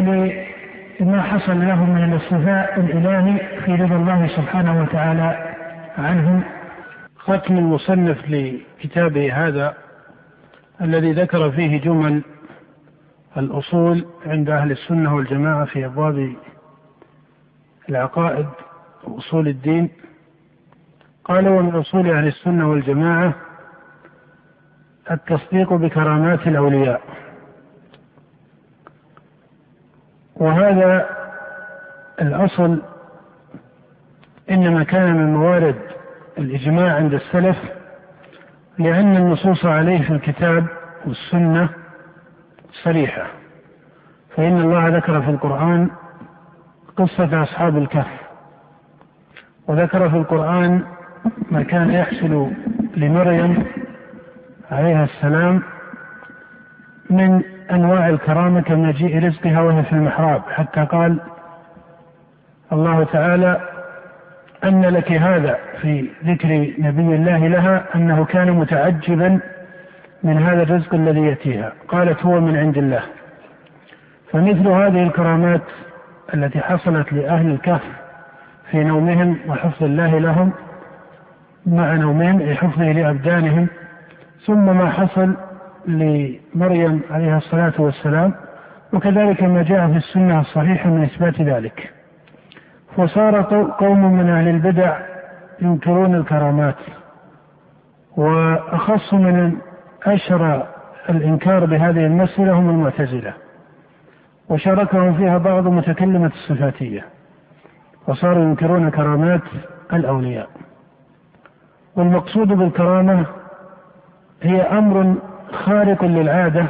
ولما 0.99 1.21
حصل 1.21 1.59
له 1.59 1.85
من 1.85 2.03
الاصطفاء 2.03 2.79
الإلهي 2.79 3.59
في 3.65 3.75
رضا 3.75 3.95
الله 3.95 4.27
سبحانه 4.27 4.81
وتعالى 4.81 5.55
عنهم. 5.97 6.43
ختم 7.17 7.57
المصنف 7.57 8.29
لكتابه 8.29 9.47
هذا 9.47 9.73
الذي 10.81 11.11
ذكر 11.11 11.51
فيه 11.51 11.81
جمل 11.81 12.23
الأصول 13.37 14.05
عند 14.25 14.49
أهل 14.49 14.71
السنة 14.71 15.15
والجماعة 15.15 15.65
في 15.65 15.85
أبواب 15.85 16.33
العقائد 17.89 18.47
وأصول 19.03 19.47
الدين. 19.47 19.89
قال 21.25 21.47
ومن 21.47 21.75
أصول 21.75 22.09
أهل 22.09 22.27
السنة 22.27 22.69
والجماعة 22.69 23.33
التصديق 25.11 25.73
بكرامات 25.73 26.47
الأولياء. 26.47 27.01
وهذا 30.35 31.09
الأصل 32.21 32.81
إنما 34.51 34.83
كان 34.83 35.15
من 35.15 35.33
موارد 35.33 35.75
الإجماع 36.37 36.95
عند 36.95 37.13
السلف 37.13 37.57
لأن 38.79 39.15
النصوص 39.17 39.65
عليه 39.65 40.01
في 40.01 40.09
الكتاب 40.13 40.65
والسنة 41.05 41.69
صريحة 42.83 43.27
فإن 44.35 44.57
الله 44.57 44.87
ذكر 44.87 45.21
في 45.21 45.29
القرآن 45.29 45.89
قصة 46.97 47.43
أصحاب 47.43 47.77
الكهف 47.77 48.19
وذكر 49.67 50.09
في 50.09 50.15
القرآن 50.17 50.83
ما 51.51 51.63
كان 51.63 51.91
يحصل 51.91 52.51
لمريم 52.97 53.65
عليها 54.71 55.03
السلام 55.03 55.61
من 57.09 57.41
أنواع 57.71 58.09
الكرامة 58.09 58.61
كمجيء 58.61 59.25
رزقها 59.25 59.61
وهي 59.61 59.83
في 59.83 59.93
المحراب. 59.93 60.41
حتى 60.49 60.85
قال 60.85 61.19
الله 62.71 63.03
تعالى 63.03 63.61
أن 64.63 64.85
لك 64.85 65.11
هذا 65.11 65.57
في 65.81 66.09
ذكر 66.25 66.73
نبي 66.79 67.15
الله 67.15 67.47
لها 67.47 67.85
أنه 67.95 68.25
كان 68.25 68.51
متعجبا 68.51 69.39
من 70.23 70.37
هذا 70.37 70.63
الرزق 70.63 70.93
الذي 70.93 71.21
يأتيها. 71.21 71.73
قالت 71.87 72.25
هو 72.25 72.39
من 72.39 72.57
عند 72.57 72.77
الله. 72.77 73.01
فمثل 74.31 74.67
هذه 74.67 75.03
الكرامات 75.03 75.61
التي 76.33 76.59
حصلت 76.59 77.13
لأهل 77.13 77.51
الكهف 77.51 77.81
في 78.71 78.83
نومهم 78.83 79.37
وحفظ 79.47 79.83
الله 79.83 80.19
لهم 80.19 80.51
مع 81.65 81.93
نومهم 81.93 82.39
أي 82.41 82.55
حفظه 82.55 82.91
لأبدانهم 82.91 83.67
ثم 84.45 84.77
ما 84.77 84.89
حصل 84.89 85.35
لمريم 85.87 87.01
عليها 87.11 87.37
الصلاة 87.37 87.73
والسلام 87.79 88.33
وكذلك 88.93 89.43
ما 89.43 89.63
جاء 89.63 89.87
في 89.87 89.97
السنة 89.97 90.39
الصحيحة 90.39 90.89
من 90.89 91.03
إثبات 91.03 91.41
ذلك. 91.41 91.93
فصار 92.97 93.41
قوم 93.79 94.13
من 94.13 94.29
أهل 94.29 94.47
البدع 94.47 94.99
ينكرون 95.61 96.15
الكرامات 96.15 96.75
وأخص 98.17 99.13
من 99.13 99.57
أشهر 100.03 100.67
الإنكار 101.09 101.65
بهذه 101.65 102.05
المسألة 102.05 102.53
هم 102.53 102.69
المعتزلة 102.69 103.33
وشاركهم 104.49 105.17
فيها 105.17 105.37
بعض 105.37 105.67
متكلمة 105.67 106.31
الصفاتية 106.35 107.05
وصاروا 108.07 108.43
ينكرون 108.43 108.89
كرامات 108.89 109.41
الأولياء. 109.93 110.49
والمقصود 111.95 112.47
بالكرامة 112.47 113.25
هي 114.41 114.61
أمر 114.61 115.15
خارق 115.51 116.03
للعادة 116.03 116.65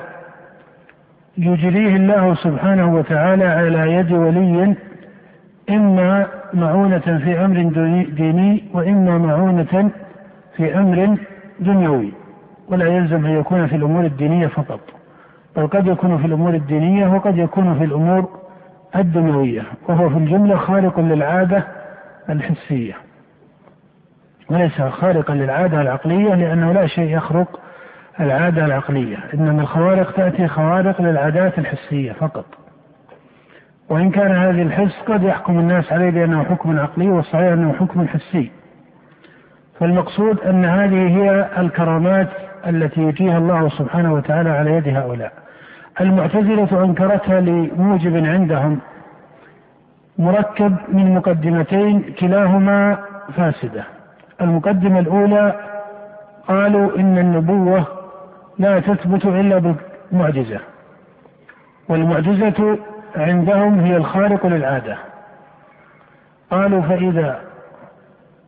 يجريه 1.38 1.96
الله 1.96 2.36
سبحانه 2.36 2.96
وتعالى 2.96 3.46
على 3.46 3.94
يد 3.94 4.12
ولي 4.12 4.76
إما 5.70 6.28
معونة 6.54 7.00
في 7.00 7.46
أمر 7.46 7.62
ديني 8.10 8.64
وإما 8.74 9.18
معونة 9.18 9.90
في 10.58 10.78
أمر 10.78 11.18
دنيوي 11.60 12.14
ولا 12.70 12.86
يلزم 12.88 13.26
أن 13.26 13.32
يكون 13.40 13.68
في 13.68 13.76
الأمور 13.76 14.06
الدينية 14.06 14.48
فقط 14.48 14.80
بل 15.56 15.68
قد 15.68 15.88
يكون 15.88 16.18
في 16.18 16.28
الأمور 16.28 16.54
الدينية 16.54 17.08
وقد 17.08 17.38
يكون 17.38 17.78
في 17.78 17.84
الأمور 17.84 18.30
الدنيوية 18.96 19.64
وهو 19.90 20.10
في 20.10 20.18
الجملة 20.18 20.56
خارق 20.58 21.00
للعادة 21.00 21.64
الحسية. 22.30 22.94
وليس 24.50 24.82
خارقا 24.82 25.34
للعادة 25.34 25.82
العقلية 25.82 26.36
لأنه 26.36 26.72
لا 26.72 26.88
شيء 26.88 27.18
يخرق 27.18 27.60
العادة 28.20 28.66
العقلية 28.66 29.18
إنما 29.34 29.62
الخوارق 29.62 30.12
تأتي 30.12 30.48
خوارق 30.48 31.02
للعادات 31.02 31.60
الحسية 31.60 32.12
فقط. 32.12 32.46
وإن 33.90 34.10
كان 34.10 34.32
هذه 34.32 34.62
الحس 34.62 35.02
قد 35.08 35.24
يحكم 35.24 35.60
الناس 35.60 35.94
عليه 35.94 36.10
بأنه 36.10 36.44
حكم 36.44 36.80
عقلي 36.80 37.08
والصحيح 37.08 37.52
أنه 37.52 37.74
حكم 37.74 38.08
حسي. 38.08 38.52
فالمقصود 39.80 40.40
أن 40.40 40.66
هذه 40.66 41.18
هي 41.18 41.50
الكرامات 41.58 42.30
التي 42.68 43.02
يجيها 43.02 43.38
الله 43.38 43.70
سبحانه 43.70 44.14
وتعالى 44.14 44.50
على 44.50 44.72
يد 44.72 44.88
هؤلاء. 44.88 45.32
المعتزلة 46.02 46.84
أنكرتها 46.84 47.42
لموجب 47.42 48.26
عندهم 48.26 48.80
مركب 50.18 50.76
من 50.92 51.16
مقدمتين 51.16 52.14
كلاهما 52.20 52.98
فاسدة. 53.38 53.84
المقدمة 54.42 55.00
الأولى 55.00 55.56
قالوا 56.48 56.98
إن 56.98 57.18
النبوة 57.18 58.05
لا 58.60 58.80
تثبت 58.80 59.26
إلا 59.26 59.76
بالمعجزة. 60.12 60.60
والمعجزة 61.90 62.80
عندهم 63.16 63.80
هي 63.80 63.98
الخارق 63.98 64.46
للعادة. 64.46 64.98
قالوا 66.52 66.82
فإذا 66.82 67.40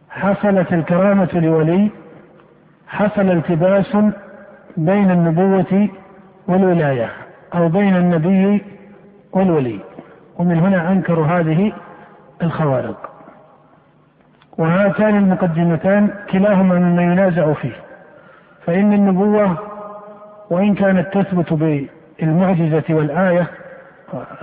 حصلت 0.10 0.74
الكرامة 0.74 1.30
لولي 1.34 1.90
حصل 2.88 3.32
التباس 3.32 3.98
بين 4.78 5.12
النبوة 5.12 5.90
والولاية 6.48 7.10
أو 7.56 7.70
بين 7.70 7.96
النبي 7.96 8.62
والولي. 9.32 9.80
ومن 10.38 10.60
هنا 10.60 10.92
أنكروا 10.92 11.26
هذه 11.26 11.74
الخوارق. 12.44 13.10
وهاتان 14.58 15.16
المقدمتان 15.16 16.10
كلاهما 16.32 16.76
مما 16.76 17.04
ينازع 17.04 17.54
فيه. 17.54 17.76
فإن 18.66 18.94
النبوة 18.94 19.58
وإن 20.50 20.75
كانت 20.75 21.18
تثبت 21.18 21.54
بالمعجزة 21.54 22.84
والآية 22.89 23.48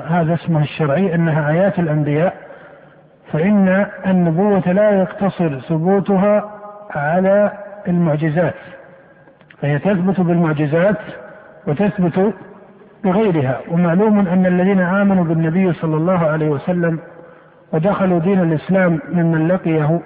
هذا 0.07 0.35
اسمها 0.35 0.63
الشرعي 0.63 1.15
أنها 1.15 1.51
آيات 1.51 1.79
الأنبياء 1.79 2.35
فإن 3.33 3.87
النبوة 4.07 4.73
لا 4.73 4.91
يقتصر 4.91 5.61
ثبوتها 5.61 6.51
على 6.91 7.53
المعجزات 7.89 8.55
فهي 9.61 9.79
تثبت 9.79 10.21
بالمعجزات 10.21 10.97
وتثبت 11.67 12.35
بغيرها. 13.05 13.61
ومعلوم 13.71 14.19
أن 14.29 14.47
الذين 14.47 14.81
آمنوا 14.81 15.25
بالنبي 15.25 15.73
صلى 15.73 15.97
الله 15.97 16.27
عليه 16.27 16.49
وسلم 16.49 16.99
ودخلوا 17.73 18.19
دين 18.19 18.41
الإسلام 18.43 19.01
ممن 19.13 19.49
لقيه 19.49 20.01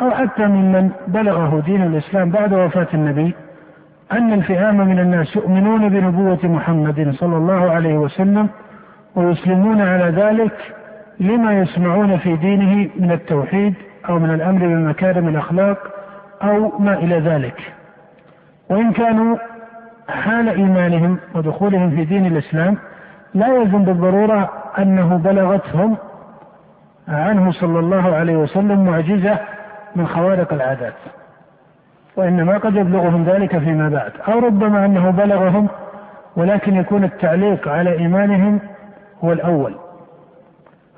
أو 0.00 0.10
حتى 0.10 0.46
ممن 0.46 0.90
بلغه 1.08 1.62
دين 1.66 1.82
الإسلام 1.82 2.30
بعد 2.30 2.52
وفاة 2.52 2.86
النبي 2.94 3.34
أن 4.12 4.32
الفئام 4.32 4.76
من 4.76 4.98
الناس 4.98 5.36
يؤمنون 5.36 5.88
بنبوة 5.88 6.38
محمد 6.42 7.14
صلى 7.18 7.36
الله 7.36 7.70
عليه 7.70 7.98
وسلم 7.98 8.48
ويسلمون 9.14 9.80
على 9.80 10.04
ذلك 10.04 10.74
لما 11.20 11.58
يسمعون 11.58 12.16
في 12.16 12.36
دينه 12.36 12.90
من 12.96 13.12
التوحيد 13.12 13.74
أو 14.08 14.18
من 14.18 14.34
الأمر 14.34 14.66
بمكارم 14.66 15.28
الأخلاق 15.28 15.78
أو 16.42 16.78
ما 16.78 16.94
إلى 16.94 17.18
ذلك. 17.18 17.72
وإن 18.70 18.92
كانوا 18.92 19.36
حال 20.08 20.48
إيمانهم 20.48 21.18
ودخولهم 21.34 21.90
في 21.90 22.04
دين 22.04 22.26
الإسلام 22.26 22.76
لا 23.34 23.46
يلزم 23.46 23.84
بالضرورة 23.84 24.50
أنه 24.78 25.16
بلغتهم 25.16 25.96
عنه 27.08 27.52
صلى 27.52 27.78
الله 27.78 28.14
عليه 28.14 28.36
وسلم 28.36 28.84
معجزة 28.84 29.38
من 29.96 30.06
خوارق 30.06 30.52
العادات. 30.52 30.94
وإنما 32.16 32.58
قد 32.58 32.76
يبلغهم 32.76 33.24
ذلك 33.24 33.58
فيما 33.58 33.88
بعد. 33.88 34.12
أو 34.28 34.38
ربما 34.38 34.84
أنه 34.84 35.10
بلغهم 35.10 35.68
ولكن 36.36 36.76
يكون 36.76 37.04
التعليق 37.04 37.68
على 37.68 37.98
إيمانهم 37.98 38.60
هو 39.24 39.32
الأول. 39.32 39.74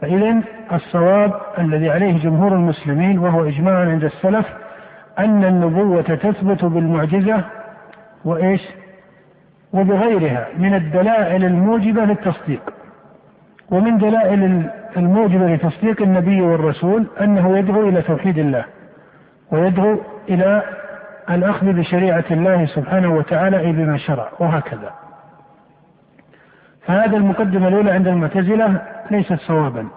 فإذا 0.01 0.41
الصواب 0.73 1.33
الذي 1.59 1.91
عليه 1.91 2.19
جمهور 2.23 2.53
المسلمين 2.53 3.19
وهو 3.19 3.45
إجماع 3.45 3.79
عند 3.79 4.05
السلف 4.05 4.47
أن 5.19 5.45
النبوة 5.45 6.03
تثبت 6.03 6.65
بالمعجزة 6.65 7.45
وإيش؟ 8.25 8.69
وبغيرها 9.73 10.47
من 10.59 10.75
الدلائل 10.75 11.45
الموجبة 11.45 12.05
للتصديق. 12.05 12.61
ومن 13.71 13.99
دلائل 13.99 14.71
الموجبة 14.97 15.47
لتصديق 15.47 16.03
النبي 16.03 16.41
والرسول 16.41 17.07
أنه 17.21 17.59
يدعو 17.59 17.89
إلى 17.89 18.03
توحيد 18.03 18.39
الله 18.39 18.65
ويدعو 19.51 20.01
إلى 20.29 20.63
الأخذ 21.31 21.67
بشريعة 21.73 22.25
الله 22.31 22.67
سبحانه 22.67 23.15
وتعالى 23.15 23.61
أي 23.61 23.73
بما 23.73 23.97
شرع 23.97 24.29
وهكذا. 24.39 24.91
فهذا 26.87 27.17
المقدمة 27.17 27.69
الأولى 27.69 27.91
عند 27.91 28.09
المعتزلة 28.09 28.83
ليست 29.11 29.41
صوابا. 29.41 29.89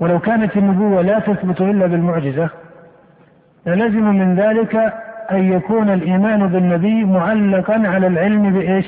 ولو 0.00 0.18
كانت 0.18 0.56
النبوة 0.56 1.02
لا 1.02 1.18
تثبت 1.18 1.60
إلا 1.60 1.86
بالمعجزة 1.86 2.50
للزم 3.66 4.04
من 4.04 4.34
ذلك 4.34 4.76
أن 5.30 5.52
يكون 5.52 5.90
الإيمان 5.90 6.46
بالنبي 6.46 7.04
معلقا 7.04 7.88
على 7.88 8.06
العلم 8.06 8.52
بإيش؟ 8.52 8.86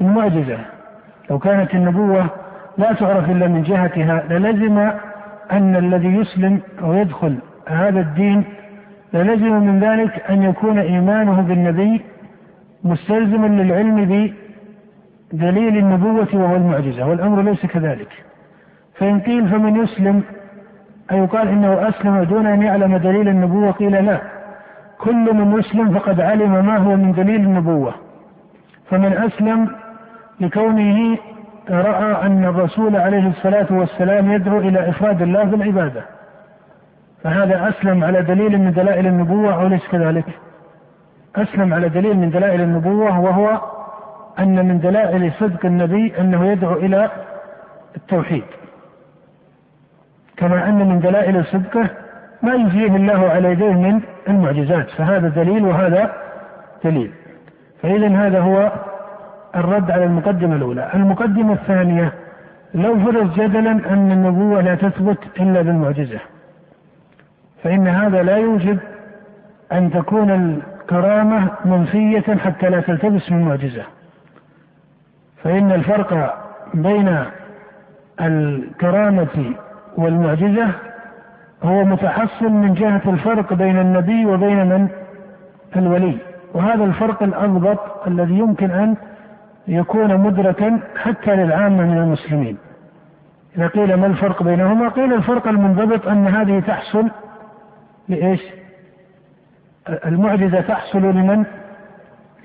المعجزة 0.00 0.58
لو 1.30 1.38
كانت 1.38 1.74
النبوة 1.74 2.26
لا 2.78 2.92
تعرف 2.92 3.30
إلا 3.30 3.48
من 3.48 3.62
جهتها 3.62 4.24
للزم 4.30 4.78
أن 5.52 5.76
الذي 5.76 6.08
يسلم 6.08 6.60
أو 6.82 6.94
يدخل 6.94 7.38
هذا 7.68 8.00
الدين 8.00 8.44
للزم 9.14 9.52
من 9.52 9.80
ذلك 9.80 10.30
أن 10.30 10.42
يكون 10.42 10.78
إيمانه 10.78 11.40
بالنبي 11.40 12.02
مستلزما 12.84 13.46
للعلم 13.46 14.32
بدليل 15.32 15.76
النبوة 15.76 16.28
وهو 16.34 16.56
المعجزة 16.56 17.06
والأمر 17.06 17.42
ليس 17.42 17.66
كذلك. 17.66 18.24
فإن 18.94 19.20
قيل 19.20 19.48
فمن 19.48 19.76
يسلم 19.76 20.22
أيقال 21.12 21.48
إنه 21.48 21.88
أسلم 21.88 22.22
دون 22.22 22.46
أن 22.46 22.62
يعلم 22.62 22.96
دليل 22.96 23.28
النبوة 23.28 23.70
قيل 23.70 24.04
لا. 24.04 24.20
كل 24.98 25.34
من 25.34 25.58
يسلم 25.58 25.98
فقد 25.98 26.20
علم 26.20 26.66
ما 26.66 26.76
هو 26.76 26.96
من 26.96 27.12
دليل 27.12 27.40
النبوة. 27.40 27.94
فمن 28.90 29.12
أسلم 29.12 29.70
لكونه 30.40 31.18
رأى 31.70 32.26
أن 32.26 32.44
الرسول 32.44 32.96
عليه 32.96 33.28
الصلاة 33.28 33.66
والسلام 33.70 34.32
يدعو 34.32 34.58
إلى 34.58 34.88
إفراد 34.88 35.22
الله 35.22 35.44
بالعبادة. 35.44 36.02
فهذا 37.22 37.68
أسلم 37.68 38.04
على 38.04 38.22
دليل 38.22 38.58
من 38.58 38.72
دلائل 38.72 39.06
النبوة 39.06 39.62
أو 39.62 39.66
ليس 39.66 39.88
كذلك؟ 39.88 40.24
أسلم 41.36 41.74
على 41.74 41.88
دليل 41.88 42.16
من 42.16 42.30
دلائل 42.30 42.60
النبوة 42.60 43.20
وهو 43.20 43.60
أن 44.38 44.68
من 44.68 44.80
دلائل 44.80 45.32
صدق 45.32 45.66
النبي 45.66 46.20
أنه 46.20 46.46
يدعو 46.46 46.72
إلى 46.72 47.10
التوحيد. 47.96 48.44
كما 50.36 50.68
أن 50.68 50.88
من 50.88 51.00
دلائل 51.00 51.44
صدقه 51.44 51.90
ما 52.42 52.54
يجيه 52.54 52.96
الله 52.96 53.30
على 53.30 53.52
يديه 53.52 53.72
من 53.72 54.00
المعجزات 54.28 54.90
فهذا 54.90 55.28
دليل 55.28 55.64
وهذا 55.64 56.12
دليل. 56.84 57.12
فإذا 57.82 58.08
هذا 58.08 58.40
هو 58.40 58.72
الرد 59.56 59.90
على 59.90 60.04
المقدمة 60.04 60.56
الأولى. 60.56 60.90
المقدمة 60.94 61.52
الثانية 61.52 62.12
لو 62.74 62.98
فرض 62.98 63.32
جدلا 63.32 63.70
أن 63.70 64.12
النبوة 64.12 64.60
لا 64.60 64.74
تثبت 64.74 65.18
إلا 65.40 65.62
بالمعجزة. 65.62 66.18
فإن 67.62 67.88
هذا 67.88 68.22
لا 68.22 68.36
يوجب 68.36 68.78
أن 69.72 69.90
تكون 69.90 70.30
الكرامة 70.30 71.50
منفية 71.64 72.36
حتى 72.36 72.70
لا 72.70 72.80
تلتبس 72.80 73.32
من 73.32 73.42
معجزة. 73.42 73.82
فإن 75.42 75.72
الفرق 75.72 76.38
بين 76.74 77.24
الكرامة 78.20 79.54
والمعجزة 79.96 80.66
هو 81.62 81.84
متحصل 81.84 82.48
من 82.48 82.74
جهة 82.74 83.02
الفرق 83.06 83.52
بين 83.52 83.78
النبي 83.78 84.26
وبين 84.26 84.66
من؟ 84.66 84.88
الولي. 85.76 86.18
وهذا 86.54 86.84
الفرق 86.84 87.22
الأضبط 87.22 88.06
الذي 88.06 88.38
يمكن 88.38 88.70
أن 88.70 88.96
يكون 89.68 90.16
مدركا 90.16 90.80
حتى 90.96 91.36
للعامة 91.36 91.84
من 91.84 91.98
المسلمين. 91.98 92.58
إذا 93.56 93.66
قيل 93.66 93.94
ما 93.94 94.06
الفرق 94.06 94.42
بينهما 94.42 94.88
قيل 94.88 95.12
الفرق 95.12 95.48
المنضبط 95.48 96.08
أن 96.08 96.26
هذه 96.26 96.60
تحصل 96.60 97.08
لإيش؟ 98.08 98.40
المعجزة 100.06 100.60
تحصل 100.60 101.02
لمن؟ 101.02 101.44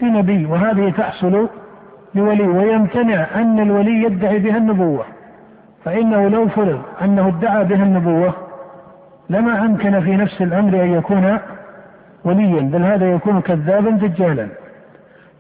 لنبي 0.02 0.46
وهذه 0.46 0.90
تحصل 0.90 1.50
لولي 2.16 2.48
ويمتنع 2.48 3.28
أن 3.36 3.60
الولي 3.60 4.04
يدعي 4.04 4.40
بها 4.40 4.58
النبوة. 4.58 5.06
فإنه 5.86 6.28
لو 6.28 6.48
فرض 6.48 6.82
أنه 7.02 7.28
ادعى 7.28 7.64
بها 7.64 7.84
النبوة 7.84 8.34
لما 9.30 9.60
أمكن 9.60 10.02
في 10.02 10.16
نفس 10.16 10.42
الأمر 10.42 10.84
أن 10.84 10.94
يكون 10.94 11.40
وليا 12.26 12.62
بل 12.62 12.84
هذا 12.84 13.12
يكون 13.12 13.42
كذابا 13.42 13.90
دجالا. 13.90 14.48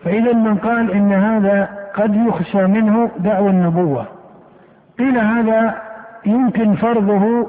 فإذا 0.04 0.34
من 0.34 0.58
قال 0.58 0.92
إن 0.92 1.14
هذا 1.14 1.70
قد 1.94 2.16
يخشى 2.16 2.68
منه 2.68 3.12
دعوى 3.20 3.50
النبوة. 3.50 4.06
قيل 5.00 5.18
هذا 5.18 5.82
يمكن 6.26 6.76
فرضه 6.76 7.48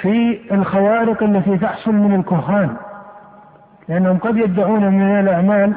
في 0.00 0.40
الخوارق 0.52 1.22
التي 1.22 1.58
تحصل 1.58 1.92
من 1.92 2.14
الكهان 2.14 2.76
لأنهم 3.88 4.18
قد 4.18 4.36
يدعون 4.36 4.84
من 4.84 5.20
الأعمال 5.20 5.72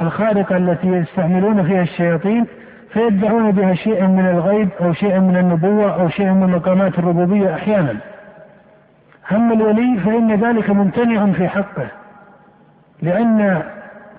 الخارقة 0.00 0.56
التي 0.56 0.86
يستعملون 0.86 1.62
فيها 1.62 1.82
الشياطين 1.82 2.46
فيدعون 2.92 3.50
بها 3.50 3.74
شيئا 3.74 4.06
من 4.06 4.26
الغيب 4.26 4.68
أو 4.80 4.92
شيئا 4.92 5.18
من 5.18 5.36
النبوة 5.36 6.00
أو 6.00 6.08
شيئا 6.08 6.32
من 6.32 6.50
مقامات 6.50 6.98
الربوبية 6.98 7.54
أحيانا. 7.54 7.96
أما 9.32 9.54
الولي 9.54 10.00
فإن 10.00 10.34
ذلك 10.34 10.70
ممتنع 10.70 11.32
في 11.32 11.48
حقه 11.48 11.86
لأن 13.02 13.62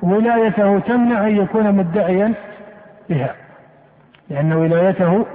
ولايته 0.02 0.80
تمنع 0.80 1.28
أن 1.28 1.38
يكون 1.38 1.72
مدعيا 1.76 2.34
بها 3.10 3.36
لأن 4.30 4.54
ولايته 4.54 5.26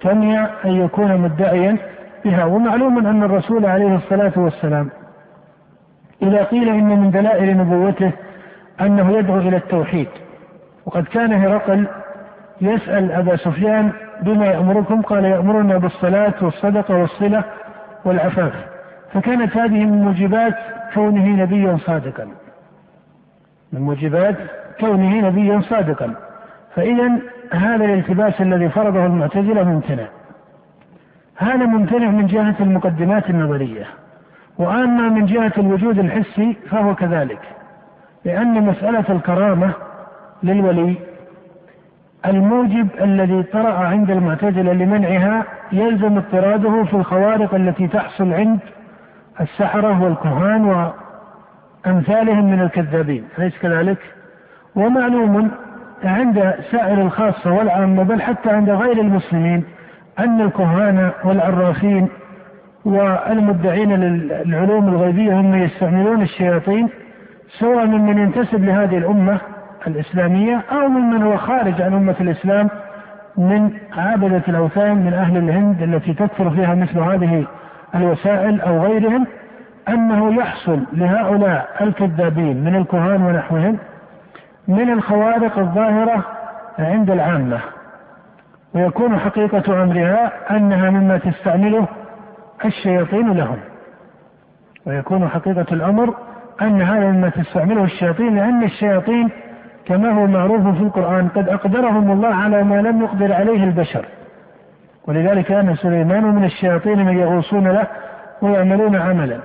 تمنع 0.00 0.48
أن 0.64 0.70
يكون 0.70 1.16
مدعيا 1.16 1.76
بها 2.24 2.44
ومعلوم 2.44 3.06
أن 3.06 3.22
الرسول 3.22 3.66
عليه 3.66 3.94
الصلاة 3.96 4.32
والسلام 4.36 4.90
إذا 6.22 6.44
قيل 6.44 6.68
إن 6.68 7.00
من 7.00 7.10
دلائل 7.10 7.56
نبوته 7.56 8.12
أنه 8.80 9.12
يدعو 9.12 9.38
إلى 9.38 9.56
التوحيد 9.56 10.08
وقد 10.86 11.04
كان 11.04 11.32
هرقل 11.32 11.86
يسأل 12.60 13.12
أبا 13.12 13.36
سفيان 13.36 13.92
بما 14.22 14.46
يأمركم؟ 14.46 15.02
قال 15.02 15.24
يأمرنا 15.24 15.78
بالصلاة 15.78 16.34
والصدقة 16.42 16.96
والصلة 16.96 17.44
والعفاف. 18.04 18.52
فكانت 19.12 19.56
هذه 19.56 19.84
من 19.84 20.02
موجبات 20.02 20.54
كونه 20.94 21.26
نبيا 21.42 21.78
صادقا. 21.86 22.28
من 23.72 23.80
موجبات 23.80 24.36
كونه 24.80 25.28
نبيا 25.28 25.60
صادقا. 25.60 26.14
فإذا 26.74 27.10
هذا 27.52 27.84
الالتباس 27.84 28.40
الذي 28.40 28.68
فرضه 28.68 29.06
المعتزلة 29.06 29.62
ممتنع. 29.62 30.06
هذا 31.42 31.66
ممتنع 31.66 32.10
من 32.10 32.26
جهة 32.26 32.54
المقدمات 32.60 33.30
النظرية 33.30 33.86
وأما 34.58 35.08
من 35.08 35.26
جهة 35.26 35.52
الوجود 35.58 35.98
الحسي 35.98 36.56
فهو 36.70 36.94
كذلك 36.94 37.40
لأن 38.24 38.62
مسألة 38.62 39.04
الكرامة 39.08 39.72
للولي 40.42 40.94
الموجب 42.26 42.88
الذي 43.00 43.42
طرأ 43.42 43.72
عند 43.72 44.10
المعتزلة 44.10 44.72
لمنعها 44.72 45.44
يلزم 45.72 46.16
اضطراده 46.16 46.84
في 46.84 46.94
الخوارق 46.94 47.54
التي 47.54 47.88
تحصل 47.88 48.32
عند 48.32 48.58
السحرة 49.40 50.02
والكهان 50.02 50.92
وأمثالهم 51.86 52.50
من 52.50 52.60
الكذابين 52.60 53.24
أليس 53.38 53.58
كذلك؟ 53.58 53.98
ومعلوم 54.74 55.50
عند 56.04 56.54
سائر 56.70 57.02
الخاصة 57.02 57.52
والعامة 57.52 58.02
بل 58.02 58.22
حتى 58.22 58.50
عند 58.50 58.70
غير 58.70 59.00
المسلمين 59.00 59.64
أن 60.18 60.40
الكهان 60.40 61.10
والعرافين 61.24 62.08
والمدعين 62.84 63.94
للعلوم 63.94 64.88
الغيبية 64.88 65.40
هم 65.40 65.54
يستعملون 65.54 66.22
الشياطين 66.22 66.88
سواء 67.58 67.86
ممن 67.86 68.18
ينتسب 68.18 68.64
لهذه 68.64 68.98
الأمة 68.98 69.38
الإسلامية 69.86 70.62
أو 70.72 70.88
ممن 70.88 71.22
هو 71.22 71.36
خارج 71.36 71.82
عن 71.82 71.94
أمة 71.94 72.14
الإسلام 72.20 72.68
من 73.36 73.70
عابدة 73.96 74.42
الأوثان 74.48 74.96
من 74.96 75.12
أهل 75.12 75.36
الهند 75.36 75.82
التي 75.82 76.14
تكثر 76.14 76.50
فيها 76.50 76.74
مثل 76.74 76.98
هذه 76.98 77.46
الوسائل 77.94 78.60
أو 78.60 78.82
غيرهم 78.82 79.26
أنه 79.88 80.34
يحصل 80.34 80.80
لهؤلاء 80.92 81.68
الكذابين 81.80 82.64
من 82.64 82.76
الكهان 82.76 83.22
ونحوهم 83.22 83.78
من 84.68 84.92
الخوارق 84.92 85.58
الظاهرة 85.58 86.24
عند 86.78 87.10
العامة. 87.10 87.58
ويكون 88.74 89.18
حقيقة 89.18 89.82
أمرها 89.82 90.32
أنها 90.50 90.90
مما 90.90 91.18
تستعمله 91.18 91.88
الشياطين 92.64 93.32
لهم. 93.32 93.58
ويكون 94.86 95.28
حقيقة 95.28 95.66
الأمر 95.72 96.14
أن 96.62 96.82
هذا 96.82 97.10
مما 97.10 97.28
تستعمله 97.28 97.84
الشياطين 97.84 98.34
لأن 98.34 98.64
الشياطين 98.64 99.28
كما 99.86 100.10
هو 100.10 100.26
معروف 100.26 100.76
في 100.76 100.82
القرآن 100.82 101.28
قد 101.28 101.48
أقدرهم 101.48 102.12
الله 102.12 102.34
على 102.34 102.62
ما 102.62 102.82
لم 102.82 103.02
يقدر 103.02 103.32
عليه 103.32 103.64
البشر. 103.64 104.04
ولذلك 105.06 105.44
كان 105.44 105.76
سليمان 105.76 106.24
من 106.24 106.44
الشياطين 106.44 107.06
من 107.06 107.18
يغوصون 107.18 107.68
له 107.68 107.86
ويعملون 108.42 108.96
عملا. 108.96 109.38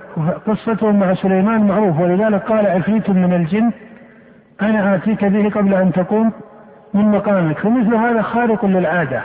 قصتهم 0.48 1.00
مع 1.00 1.14
سليمان 1.14 1.68
معروف 1.68 2.00
ولذلك 2.00 2.42
قال 2.42 2.68
عفريت 2.68 3.10
من 3.10 3.34
الجن 3.34 3.72
أنا 4.62 4.96
آتيك 4.96 5.26
به 5.26 5.50
قبل 5.50 5.74
أن 5.74 5.92
تقوم. 5.92 6.32
من 6.98 7.12
مقامك. 7.12 7.60
فمثل 7.60 7.96
هذا 7.96 8.22
خارق 8.22 8.66
للعادة. 8.66 9.22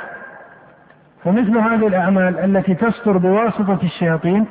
فمثل 1.25 1.59
هذه 1.59 1.87
الأعمال 1.87 2.39
التي 2.39 2.75
تصدر 2.75 3.19
بواسطة 3.19 3.79
الشياطين 3.83 4.47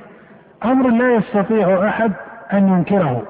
أمر 0.66 0.90
لا 0.90 1.16
يستطيع 1.16 1.88
أحد 1.88 2.12
أن 2.54 2.68
ينكره. 2.68 3.24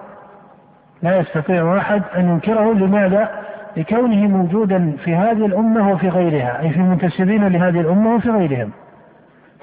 لا 1.04 1.19
يستطيع 1.19 1.77
أحد 1.77 2.01
أن 2.17 2.30
ينكره. 2.30 2.73
لماذا؟ 2.73 3.30
لكونه 3.77 4.27
موجودا 4.27 4.95
في 5.04 5.15
هذه 5.15 5.45
الأمة 5.45 5.91
وفي 5.91 6.10
غيرها 6.10 6.62
أي 6.62 6.69
في 6.69 6.77
المنتسبين 6.77 7.47
لهذه 7.47 7.82
الأمة 7.82 8.15
وفي 8.15 8.30
غيرهم. 8.30 8.71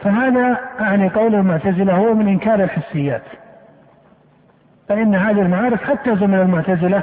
فهذا 0.03 0.59
أعني 0.81 1.09
قول 1.09 1.35
المعتزلة 1.35 1.97
هو 1.97 2.14
من 2.14 2.29
إنكار 2.29 2.62
الحسيات. 2.62 3.23
فإن 4.88 5.14
هذه 5.14 5.41
المعارف 5.43 5.85
حتى 5.85 6.17
زمن 6.17 6.35
المعتزلة 6.35 7.03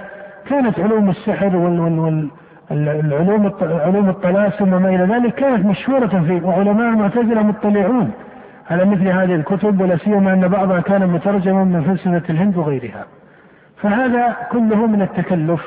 كانت 0.49 0.79
علوم 0.79 1.09
السحر 1.09 1.55
وال 1.57 1.79
وال 1.79 1.99
وال 1.99 2.29
العلوم 2.71 3.51
علوم 3.61 4.09
الطلاسم 4.09 4.73
وما 4.73 4.89
إلى 4.89 5.15
ذلك 5.15 5.35
كانت 5.35 5.65
مشهورة 5.65 6.23
فيه 6.27 6.41
وعلماء 6.41 6.89
المعتزلة 6.89 7.43
مطلعون 7.43 8.11
على 8.71 8.85
مثل 8.85 9.07
هذه 9.07 9.35
الكتب 9.35 9.81
ولا 9.81 9.97
سيما 9.97 10.33
أن 10.33 10.47
بعضها 10.47 10.79
كان 10.79 11.07
مترجما 11.07 11.63
من 11.63 11.83
فلسفة 11.83 12.23
الهند 12.29 12.57
وغيرها. 12.57 13.05
فهذا 13.81 14.35
كله 14.51 14.87
من 14.87 15.01
التكلف 15.01 15.61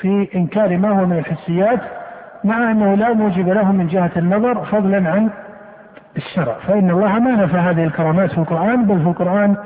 في 0.00 0.28
إنكار 0.34 0.78
ما 0.78 0.90
هو 0.90 1.06
من 1.06 1.18
الحسيات 1.18 1.80
مع 2.44 2.70
أنه 2.70 2.94
لا 2.94 3.12
موجب 3.12 3.48
له 3.48 3.72
من 3.72 3.86
جهة 3.86 4.10
النظر 4.16 4.64
فضلا 4.64 5.10
عن 5.10 5.30
الشرع 6.16 6.58
فإن 6.66 6.90
الله 6.90 7.18
ما 7.18 7.30
نفى 7.30 7.56
هذه 7.56 7.84
الكرامات 7.84 8.30
في 8.30 8.38
القرآن 8.38 8.84
بل 8.84 9.00
في 9.00 9.08
القرآن 9.08 9.56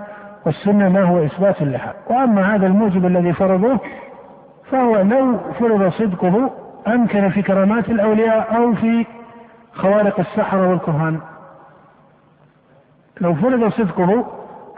والسنة 0.47 0.89
ما 0.89 1.03
هو 1.03 1.25
إثبات 1.25 1.63
لها 1.63 1.95
وأما 2.11 2.55
هذا 2.55 2.67
الموجب 2.67 3.07
الذي 3.07 3.33
فرضوه 3.33 3.81
فهو 4.71 5.01
لو 5.01 5.39
فرض 5.61 5.93
صدقه 5.93 6.51
أمكن 6.87 7.31
في 7.31 7.43
كرامات 7.43 7.91
الأولياء 7.91 8.57
أو 8.57 8.75
في 8.75 9.07
خوارق 9.75 10.21
السحرة 10.21 10.69
والكهان 10.69 11.21
لو 13.21 13.35
فرض 13.35 13.73
صدقه 13.73 14.27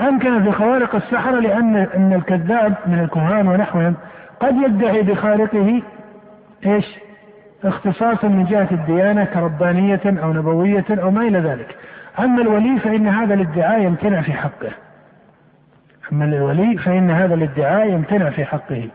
أمكن 0.01 0.45
في 0.45 0.53
خوارق 0.53 0.95
السحرة 0.95 1.40
لأن 1.40 1.77
أن 1.77 2.12
الكذاب 2.12 2.75
من 2.87 2.99
الكهان 2.99 3.49
ونحوهم 3.49 3.97
قد 4.40 4.57
يدعي 4.57 5.03
بخالقه 5.03 5.83
إيش؟ 6.66 6.87
اختصاصا 7.64 8.29
من 8.29 8.45
جهة 8.45 8.69
الديانة 8.71 9.25
كربانية 9.25 10.01
أو 10.07 10.33
نبوية 10.33 10.85
أو 10.90 11.11
ما 11.11 11.23
إلى 11.23 11.38
ذلك. 11.38 11.77
أما 12.19 12.42
الولي 12.42 12.79
فإن 12.81 13.09
هذا 13.09 13.35
الادعاء 13.35 13.81
يمتنع 13.81 14.21
في 14.21 14.33
حقه. 14.33 14.71
أما 16.12 16.25
الولي 16.25 16.79
فإن 16.79 17.11
هذا 17.11 17.35
الادعاء 17.35 17.88
يمتنع 17.88 18.31
في 18.31 18.45
حقه. 18.45 18.88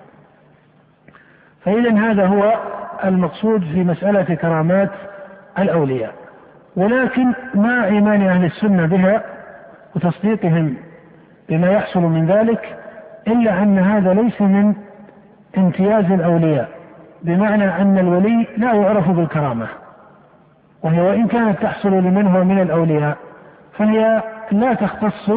فإذا 1.65 2.00
هذا 2.00 2.26
هو 2.26 2.60
المقصود 3.06 3.62
في 3.62 3.84
مسألة 3.84 4.36
كرامات 4.36 4.90
الأولياء. 5.60 6.14
ولكن 6.76 7.34
مع 7.56 7.86
إيمان 7.86 8.22
أهل 8.22 8.46
السنة 8.46 8.86
بها 8.86 9.24
وتصديقهم 9.96 10.78
بما 11.50 11.72
يحصل 11.72 12.00
من 12.00 12.26
ذلك 12.26 12.78
إلا 13.28 13.64
أن 13.64 13.80
هذا 13.80 14.14
ليس 14.14 14.42
من 14.42 14.76
امتياز 15.58 16.12
الأولياء 16.12 16.70
بمعنى 17.24 17.82
أن 17.82 17.98
الولي 17.98 18.48
لا 18.58 18.74
يعرف 18.74 19.10
بالكرامة 19.10 19.68
وهي 20.84 21.02
وإن 21.02 21.28
كانت 21.28 21.62
تحصل 21.62 21.90
لمن 21.90 22.28
هو 22.28 22.44
من 22.44 22.62
الأولياء 22.62 23.18
فهي 23.78 24.24
لا 24.52 24.74
تختص 24.74 25.32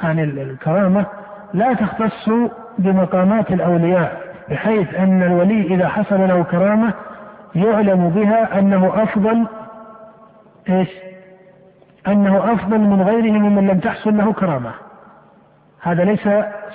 عن 0.00 0.18
الكرامة 0.18 1.06
لا 1.54 1.74
تختص 1.74 2.30
بمقامات 2.78 3.50
الأولياء 3.50 4.27
بحيث 4.50 4.94
أن 4.94 5.22
الولي 5.22 5.62
إذا 5.62 5.88
حصل 5.88 6.28
له 6.28 6.42
كرامة 6.42 6.92
يعلم 7.54 8.08
بها 8.08 8.58
أنه 8.58 9.02
أفضل 9.02 9.46
إيش؟ 10.68 10.88
أنه 12.08 12.52
أفضل 12.52 12.78
من 12.78 13.02
غيره 13.02 13.32
ممن 13.32 13.66
لم 13.66 13.78
تحصل 13.78 14.16
له 14.16 14.32
كرامة. 14.32 14.70
هذا 15.82 16.04
ليس 16.04 16.28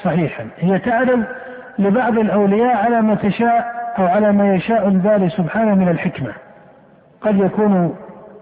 صحيحا. 0.03 0.47
هي 0.57 0.79
تعلم 0.79 1.25
لبعض 1.79 2.17
الأولياء 2.17 2.77
على 2.77 3.01
ما 3.01 3.15
تشاء 3.15 3.73
أو 3.99 4.05
على 4.05 4.31
ما 4.31 4.53
يشاء 4.53 4.88
الباري 4.88 5.29
سبحانه 5.29 5.75
من 5.75 5.89
الحكمة. 5.89 6.31
قد 7.21 7.39
يكون 7.39 7.95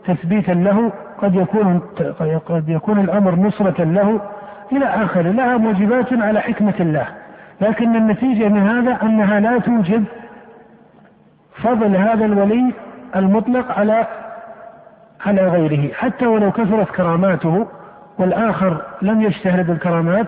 تثبيتا 0.05 0.51
له 0.51 0.91
قد 1.17 1.35
يكون 1.35 1.79
قد 2.49 2.69
يكون 2.69 2.99
الأمر 2.99 3.35
نصرة 3.35 3.83
له 3.83 4.21
إلى 4.71 4.85
آخره. 4.85 5.31
لها 5.31 5.57
موجبات 5.57 6.13
على 6.13 6.41
حكمة 6.41 6.73
الله. 6.79 7.07
لكن 7.61 7.95
النتيجة 7.95 8.47
من 8.47 8.61
هذا 8.61 9.01
أنها 9.03 9.39
لا 9.39 9.59
توجب 9.59 10.03
فضل 11.63 11.95
هذا 11.95 12.25
الولي 12.25 12.73
المطلق 13.15 13.71
على 13.71 14.07
على 15.25 15.47
غيره. 15.47 15.93
حتى 15.93 16.25
ولو 16.25 16.51
كثرت 16.51 16.89
كراماته 16.89 17.67
والآخر 18.17 18.81
لم 19.01 19.21
يشتهر 19.21 19.61
بالكرامات 19.61 20.27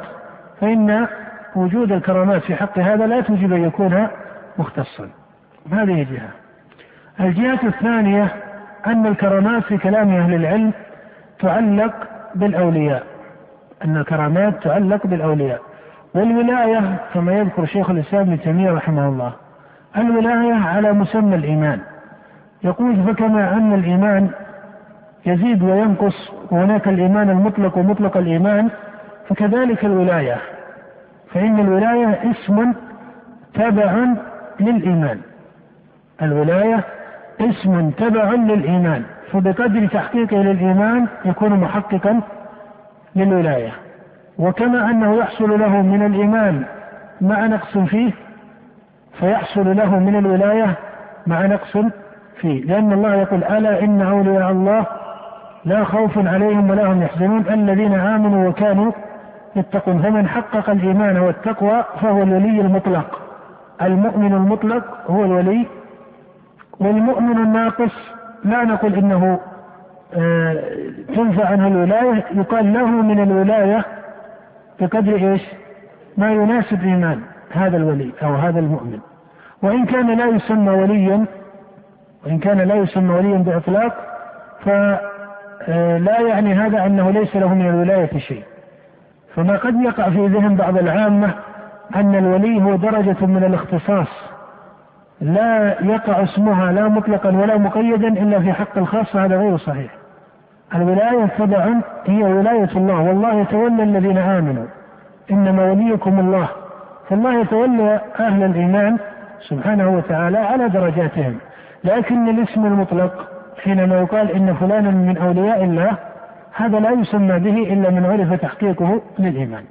فإن 0.62 1.08
وجود 1.56 1.92
الكرامات 1.92 2.42
في 2.42 2.56
حق 2.56 2.80
هذا 2.80 3.08
لا 3.08 3.22
توجب 3.22 3.54
أن 3.54 3.64
يكون 3.64 4.08
مختصا. 4.58 5.10
هذه 5.72 6.08
جهة. 6.12 6.30
الجهة 7.20 7.60
الثانية 7.64 8.28
أن 8.88 9.06
الكرامات 9.06 9.64
في 9.64 9.78
كلام 9.78 10.10
أهل 10.10 10.34
العلم 10.34 10.72
تعلق 11.40 11.94
بالأولياء. 12.36 13.04
أن 13.86 13.98
الكرامات 13.98 14.64
تعلق 14.64 15.08
بالأولياء. 15.08 15.62
والولاية 16.16 16.96
كما 17.14 17.34
يذكر 17.34 17.66
شيخ 17.66 17.90
الإسلام 17.90 18.22
ابن 18.22 18.40
تيمية 18.40 18.72
رحمه 18.72 19.10
الله 19.10 19.34
الولاية 19.98 20.54
على 20.54 20.94
مسمى 20.94 21.36
الإيمان. 21.36 21.80
يقول 22.64 22.96
فكما 22.96 23.54
أن 23.54 23.74
الإيمان 23.74 24.30
يزيد 25.26 25.64
وينقص 25.64 26.32
وهناك 26.52 26.88
الإيمان 26.88 27.30
المطلق 27.30 27.78
ومطلق 27.78 28.18
الإيمان 28.18 28.70
فكذلك 29.30 29.86
الولاية. 29.86 30.38
فإن 31.34 31.60
الولاية 31.60 32.32
اسم 32.32 32.74
تبع 33.54 34.06
للإيمان. 34.60 35.20
الولاية 36.22 36.84
اسم 37.42 37.90
تبع 37.90 38.32
للإيمان. 38.32 39.04
فبقدر 39.32 39.88
تحقيقه 39.88 40.38
للإيمان 40.38 41.08
يكون 41.26 41.60
محققا 41.60 42.22
للولاية. 43.16 43.72
وكما 44.40 44.90
أنه 44.92 45.16
يحصل 45.16 45.60
له 45.60 45.82
من 45.82 46.06
الإيمان 46.06 46.64
مع 47.22 47.46
نقص 47.46 47.78
فيه 47.78 48.12
فيحصل 49.20 49.76
له 49.76 50.00
من 50.00 50.16
الولاية 50.16 50.76
مع 51.28 51.46
نقص 51.46 51.78
فيه. 52.42 52.66
لأن 52.66 52.94
الله 52.94 53.16
يقول 53.16 53.44
ألا 53.44 53.84
إن 53.84 54.02
أولياء 54.02 54.52
الله 54.52 54.86
لا 55.66 55.84
خوف 55.84 56.18
عليهم 56.28 56.70
ولا 56.70 56.92
هم 56.92 57.02
يحزنون 57.04 57.46
الذين 57.50 57.94
آمنوا 57.94 58.50
وكانوا 58.50 58.92
يتقون. 59.56 60.02
فمن 60.02 60.28
حقق 60.28 60.70
الإيمان 60.70 61.18
والتقوى 61.18 61.84
فهو 62.02 62.24
الولي 62.24 62.62
المطلق. 62.62 63.20
المؤمن 63.82 64.34
المطلق 64.34 64.84
هو 65.12 65.26
الولي 65.26 65.68
والمؤمن 66.80 67.38
الناقص 67.38 68.12
لا 68.44 68.64
نقول 68.64 68.94
إنه 68.96 69.40
آه، 70.16 70.64
تنفع 71.16 71.46
عنه 71.46 71.68
الولاية 71.68 72.26
يقال 72.32 72.74
له 72.74 72.86
من 72.86 73.24
الولاية 73.24 73.86
بقدر 74.80 75.16
إيش؟ 75.16 75.42
ما 76.18 76.32
يناسب 76.32 76.84
ايمان 76.84 77.22
هذا 77.52 77.78
الولي 77.78 78.12
أو 78.24 78.36
هذا 78.36 78.60
المؤمن. 78.60 79.00
وإن 79.62 79.86
كان 79.86 80.18
لا 80.18 80.26
يسمى 80.26 80.70
وليا 80.70 81.26
وإن 82.26 82.40
كان 82.40 82.58
لا 82.62 82.76
يسمى 82.76 83.14
وليا 83.14 83.38
بإطلاق 83.38 83.94
فلا 84.66 85.00
آه، 85.68 86.28
يعني 86.28 86.54
هذا 86.54 86.86
أنه 86.86 87.12
ليس 87.12 87.36
له 87.36 87.54
من 87.54 87.70
الولاية 87.70 88.18
شيء. 88.18 88.44
فما 89.36 89.58
قد 89.58 89.82
يقع 89.82 90.10
في 90.10 90.28
ذهن 90.28 90.56
بعض 90.56 90.78
العامة 90.78 91.32
أن 91.96 92.16
الولي 92.16 92.64
هو 92.64 92.76
درجة 92.76 93.26
من 93.26 93.44
الاختصاص. 93.44 94.08
لا 95.22 95.76
يقع 95.82 96.24
اسمها 96.24 96.72
لا 96.72 96.88
مطلقا 96.88 97.30
ولا 97.30 97.58
مقيدا 97.58 98.08
إلا 98.08 98.40
في 98.40 98.54
حق 98.54 98.78
الخاص 98.78 99.16
هذا 99.16 99.38
غير 99.38 99.58
صحيح. 99.58 100.03
الولاية 100.76 101.26
تبع 101.26 101.68
هي 102.06 102.24
ولاية 102.24 102.70
الله 102.76 103.02
والله 103.02 103.42
يتولى 103.42 103.84
الذين 103.84 104.18
آمنوا. 104.18 104.66
إنما 105.32 105.72
وليكم 105.72 106.20
الله 106.20 106.48
فالله 107.10 107.42
يتولى 107.42 108.02
أهل 108.20 108.44
الإيمان 108.44 108.98
سبحانه 109.50 109.90
وتعالى 109.90 110.38
على 110.38 110.70
درجاتهم. 110.70 111.38
لكن 111.84 112.30
الاسم 112.30 112.66
المطلق 112.66 113.28
حينما 113.64 113.96
يقال 114.00 114.32
إن 114.32 114.54
فلانا 114.54 114.90
من 114.90 115.18
أولياء 115.18 115.64
الله 115.64 115.92
هذا 116.56 116.80
لا 116.80 116.92
يسمى 116.92 117.40
به 117.40 117.74
إلا 117.74 117.90
من 117.90 118.06
عرف 118.06 118.42
تحقيقه 118.42 119.02
للإيمان. 119.20 119.64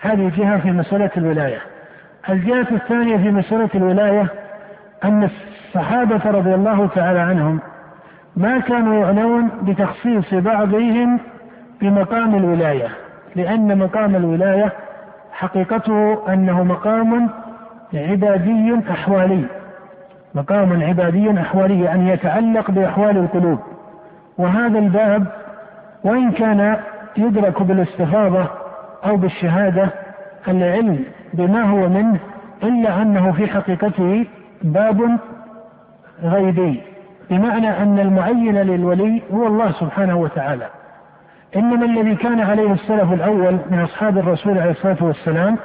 هذه 0.00 0.32
جهة 0.36 0.58
في 0.58 0.72
مسألة 0.72 1.10
الولاية. 1.16 1.58
الجهة 2.28 2.66
الثانية 2.72 3.16
في 3.16 3.30
مسألة 3.30 3.70
الولاية 3.74 4.26
أن 5.04 5.24
الصحابة 5.24 6.30
رضي 6.30 6.54
الله 6.54 6.86
تعالى 6.86 7.18
عنهم 7.18 7.60
ما 8.36 8.58
كانوا 8.58 8.94
يعنون 8.94 9.50
بتخصيص 9.62 10.34
بعضهم 10.34 11.20
بمقام 11.80 12.34
الولاية 12.34 12.88
لأن 13.36 13.78
مقام 13.78 14.16
الولاية 14.16 14.72
حقيقته 15.32 16.32
أنه 16.32 16.62
مقام 16.64 17.30
عبادي 17.94 18.80
أحوالي 18.90 19.44
مقام 20.34 20.82
عبادي 20.82 21.40
أحوالي 21.40 21.80
يعني 21.80 22.08
يتعلق 22.10 22.70
بأحوال 22.70 23.16
القلوب. 23.18 23.58
وهذا 24.38 24.78
الباب 24.78 25.26
وإن 26.04 26.30
كان 26.32 26.76
يدرك 27.16 27.62
بالاستفاضة 27.62 28.46
أو 29.04 29.16
بالشهادة 29.16 29.88
العلم 30.48 31.04
بما 31.34 31.62
هو 31.62 31.88
منه 31.88 32.18
إلا 32.62 33.02
أنه 33.02 33.32
في 33.32 33.46
حقيقته 33.46 34.26
باب 34.62 35.18
غيبي. 36.22 36.93
بمعنى 37.30 37.82
أن 37.82 37.98
المعين 37.98 38.56
للولي 38.56 39.22
هو 39.32 39.46
الله 39.46 39.72
سبحانه 39.72 40.16
وتعالى. 40.16 40.66
إنما 41.56 41.84
الذي 41.84 42.14
كان 42.14 42.40
عليه 42.40 42.72
السلف 42.72 43.12
الأول 43.12 43.58
من 43.70 43.80
أصحاب 43.80 44.18
الرسول 44.18 44.58
عليه 44.58 44.70
الصلاة 44.70 44.96
والسلام 45.00 45.56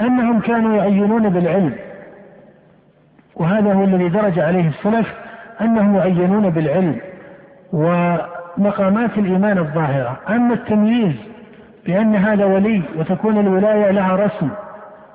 أنهم 0.00 0.40
كانوا 0.40 0.76
يعينون 0.76 1.28
بالعلم. 1.28 1.74
وهذا 3.36 3.72
هو 3.72 3.84
الذي 3.84 4.08
درج 4.08 4.38
عليه 4.38 4.68
السلف 4.68 5.14
أنهم 5.60 5.96
يعينون 5.96 6.50
بالعلم 6.50 6.96
ومقامات 7.72 9.18
الإيمان 9.18 9.58
الظاهرة. 9.58 10.16
أما 10.28 10.54
التمييز 10.54 11.14
بأن 11.86 12.16
هذا 12.16 12.44
ولي 12.44 12.82
وتكون 12.98 13.38
الولاية 13.38 13.90
لها 13.90 14.16
رسم 14.16 14.48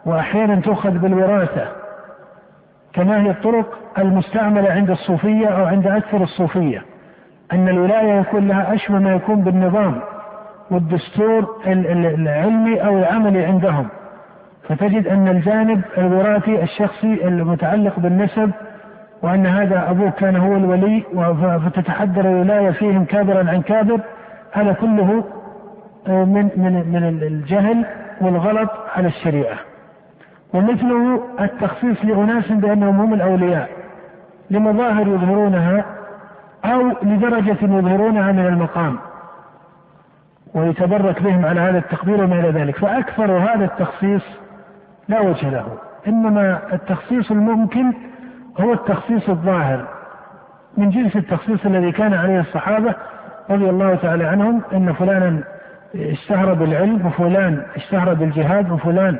وأحيانا 0.05 0.55
تؤخذ 0.55 0.89
بالوراثة 0.89 1.80
كما 2.93 3.21
هي 3.21 3.29
الطرق 3.29 3.79
المستعملة 3.97 4.71
عند 4.71 4.89
الصوفية 4.89 5.47
أو 5.47 5.65
عند 5.65 5.87
أكثر 5.87 6.23
الصوفية 6.23 6.83
أن 7.53 7.69
الولاية 7.69 8.13
يكون 8.19 8.47
لها 8.47 8.73
أشبه 8.73 8.99
ما 8.99 9.13
يكون 9.13 9.41
بالنظام 9.41 10.01
والدستور 10.71 11.55
العلمي 11.67 12.85
أو 12.85 12.97
العملي 12.97 13.45
عندهم. 13.45 13.87
فتجد 14.69 15.07
أن 15.07 15.27
الجانب 15.27 15.81
الوراثي 15.97 16.63
الشخصي 16.63 17.27
المتعلق 17.27 17.99
بالنسب 17.99 18.51
وأن 19.21 19.45
هذا 19.45 19.89
أبوك 19.89 20.13
كان 20.13 20.35
هو 20.35 20.55
الولي 20.55 21.03
فتتحدر 21.65 22.21
الولاية 22.21 22.71
فيهم 22.71 23.05
كابرا 23.05 23.49
عن 23.49 23.61
كابر 23.61 23.99
هذا 24.51 24.73
كله 24.73 25.23
آه، 26.07 26.23
من 26.23 26.49
من 26.57 26.73
من 26.91 27.03
الجهل 27.23 27.85
والغلط 28.21 28.69
على 28.95 29.07
الشريعة. 29.07 29.57
ومثله 30.53 31.23
التخصيص 31.39 32.05
لأناس 32.05 32.51
بأنهم 32.51 32.99
هم 32.99 33.13
الأولياء 33.13 33.69
لمظاهر 34.49 35.07
يظهرونها 35.07 35.85
أو 36.65 36.91
لدرجة 37.03 37.57
يظهرونها 37.61 38.31
من 38.31 38.45
المقام 38.45 38.97
ويتبرك 40.53 41.21
بهم 41.21 41.45
على 41.45 41.59
هذا 41.59 41.77
التقدير 41.77 42.23
وما 42.23 42.39
إلى 42.39 42.49
ذلك. 42.49 42.77
فأكثر 42.77 43.31
هذا 43.31 43.65
التخصيص 43.65 44.21
لا 45.07 45.19
وجه 45.19 45.49
له 45.49 45.65
إنما 46.07 46.59
التخصيص 46.73 47.31
الممكن 47.31 47.93
هو 48.59 48.73
التخصيص 48.73 49.29
الظاهر. 49.29 49.87
من 50.77 50.89
جنس 50.89 51.15
التخصيص 51.15 51.65
الذي 51.65 51.91
كان 51.91 52.13
عليه 52.13 52.39
الصحابة 52.39 52.95
رضي 53.49 53.69
الله 53.69 53.95
تعالى 53.95 54.23
عنهم 54.23 54.61
إن 54.73 54.93
فلانا 54.93 55.43
اشتهر 55.95 56.53
بالعلم 56.53 57.05
وفلان 57.05 57.61
اشتهر 57.75 58.13
بالجهاد 58.13 58.71
وفلان 58.71 59.19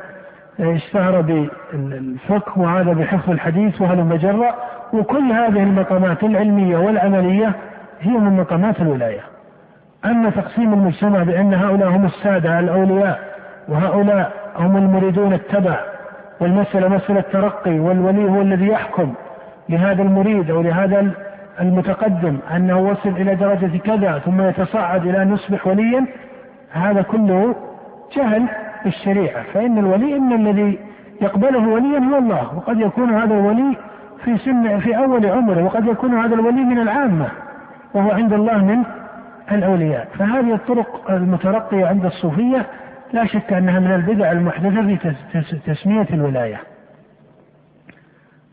اشتهر 0.60 1.20
بالفقه 1.20 2.58
وهذا 2.60 2.92
بحفظ 2.92 3.30
الحديث 3.30 3.80
وهذا 3.80 4.02
مجرة 4.02 4.54
وكل 4.92 5.32
هذه 5.32 5.62
المقامات 5.62 6.22
العلمية 6.22 6.76
والعملية 6.78 7.52
هي 8.00 8.10
من 8.10 8.36
مقامات 8.36 8.80
الولاية. 8.80 9.20
أما 10.04 10.30
تقسيم 10.30 10.72
المجتمع 10.72 11.22
بأن 11.22 11.54
هؤلاء 11.54 11.88
هم 11.88 12.04
السادة 12.04 12.58
الأولياء 12.60 13.20
وهؤلاء 13.68 14.32
هم 14.56 14.76
المريدون 14.76 15.32
التبع 15.32 15.80
والمسألة 16.40 16.88
مسألة 16.88 17.20
ترقي 17.32 17.78
والولي 17.78 18.24
هو 18.30 18.42
الذي 18.42 18.66
يحكم 18.68 19.14
لهذا 19.68 20.02
المريد 20.02 20.50
أو 20.50 20.62
لهذا 20.62 21.10
المتقدم 21.60 22.38
أنه 22.56 22.78
وصل 22.78 23.08
إلى 23.08 23.34
درجة 23.34 23.78
كذا 23.78 24.18
ثم 24.18 24.40
يتصاعد 24.40 25.06
إلى 25.06 25.22
أن 25.22 25.34
يصبح 25.34 25.66
وليا 25.66 26.06
هذا 26.72 27.02
كله 27.02 27.54
جهل 28.16 28.48
بالشريعة 28.84 29.42
فإن 29.42 29.78
الولي 29.78 30.16
إن 30.16 30.32
الذي 30.32 30.78
يقبله 31.20 31.68
وليا 31.68 31.98
هو 31.98 32.18
الله 32.18 32.56
وقد 32.56 32.80
يكون 32.80 33.14
هذا 33.14 33.34
الولي 33.34 33.76
في 34.24 34.38
سن 34.38 34.78
في 34.80 34.96
أول 34.96 35.26
عمره 35.26 35.64
وقد 35.64 35.86
يكون 35.86 36.14
هذا 36.14 36.34
الولي 36.34 36.64
من 36.64 36.78
العامة 36.78 37.28
وهو 37.94 38.10
عند 38.10 38.32
الله 38.32 38.64
من 38.64 38.84
الأولياء. 39.52 40.08
فهذه 40.18 40.54
الطرق 40.54 41.10
المترقية 41.10 41.86
عند 41.86 42.04
الصوفية 42.04 42.66
لا 43.12 43.26
شك 43.26 43.52
أنها 43.52 43.80
من 43.80 43.92
البدع 43.92 44.32
المحدثة 44.32 45.14
في 45.32 45.58
تسمية 45.66 46.06
الولاية. 46.12 46.60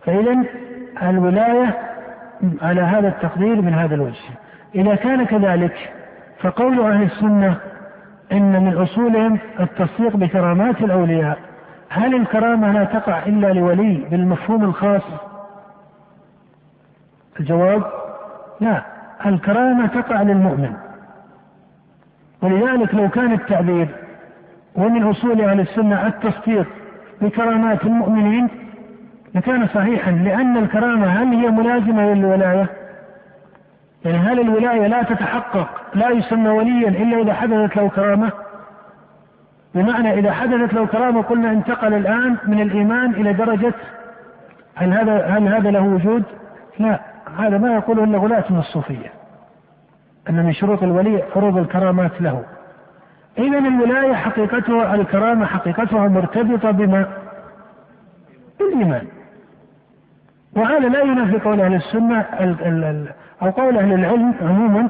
فإذا 0.06 0.44
الولاية 1.04 1.78
على 2.62 2.82
هذا 2.82 3.08
التقدير 3.08 3.62
من 3.62 3.74
هذا 3.74 3.96
الوجه. 3.96 4.30
إذا 4.76 4.96
كان 4.96 5.26
كذلك 5.26 5.94
فقول 6.40 6.80
أهل 6.80 7.04
السنة 7.04 7.56
إن 8.32 8.64
من 8.64 8.74
أصولهم 8.78 9.40
التصديق 9.60 10.18
بكرامات 10.18 10.82
الأولياء. 10.82 11.38
هل 11.90 12.16
الكرامة 12.16 12.72
لا 12.72 12.84
تقع 12.84 13.26
إلا 13.26 13.54
لولي 13.54 14.06
بالمفهوم 14.12 14.64
الخاص؟ 14.64 15.02
الجواب 17.40 17.84
لا 18.60 18.82
الكرامة 19.26 19.88
تقع 19.88 20.22
للمؤمن. 20.22 20.74
ولذلك 22.42 22.96
لو 22.96 23.10
كان 23.10 23.34
التعبير 23.34 23.88
ومن 24.76 25.04
أصول 25.04 25.42
أهل 25.42 25.60
السنة 25.60 26.08
التصديق 26.08 26.68
بكرامات 27.22 27.84
المؤمنين 27.86 28.48
لكان 29.36 29.68
صحيحا 29.68 30.12
لأن 30.12 30.58
الكرامة 30.58 31.08
هل 31.08 31.28
هي 31.28 31.48
ملازمة 31.52 32.14
للولاية؟ 32.14 32.70
يعني 34.06 34.18
هل 34.18 34.40
الولاية 34.40 34.88
لا 34.88 35.04
تتحقق 35.04 35.70
لا 35.96 36.10
يسمى 36.10 36.50
وليا 36.50 36.90
إلا 36.90 37.22
إذا 37.22 37.34
حدثت 37.34 37.78
له 37.78 37.90
كرامة؟ 37.90 38.32
بمعنى 39.76 40.14
إذا 40.14 40.32
حدثت 40.32 40.74
له 40.74 40.86
كرامة 40.86 41.22
قلنا 41.22 41.52
انتقل 41.52 41.94
الآن 41.94 42.38
من 42.46 42.62
الإيمان 42.62 43.14
إلى 43.14 43.34
درجة 43.34 43.74
هل 44.76 44.94
هذا 44.94 45.26
هل 45.26 45.48
هذا 45.48 45.72
له 45.72 45.82
وجود؟ 45.82 46.24
لا 46.80 47.00
هذا 47.38 47.58
ما 47.58 47.74
يقوله 47.74 48.04
إلا 48.04 48.18
غلاة 48.18 48.44
من 48.50 48.60
الصوفية 48.60 49.12
أن 50.30 50.46
من 50.46 50.54
شروط 50.54 50.84
الولي 50.84 51.24
عروض 51.36 51.58
الكرامات 51.58 52.22
له 52.22 52.44
إذا 53.38 53.58
الولاية 53.58 54.14
حقيقتها 54.14 54.96
الكرامة 54.96 55.46
حقيقتها 55.46 56.08
مرتبطة 56.08 56.72
بما؟ 56.72 57.08
بالإيمان 58.60 59.08
وهذا 60.56 60.90
لا 60.90 61.02
ينافي 61.02 61.40
قول 61.40 61.62
أهل 61.62 61.74
السنة 61.74 62.26
أو 63.42 63.50
قول 63.50 63.78
أهل 63.78 63.94
العلم 63.94 64.34
عموما 64.42 64.88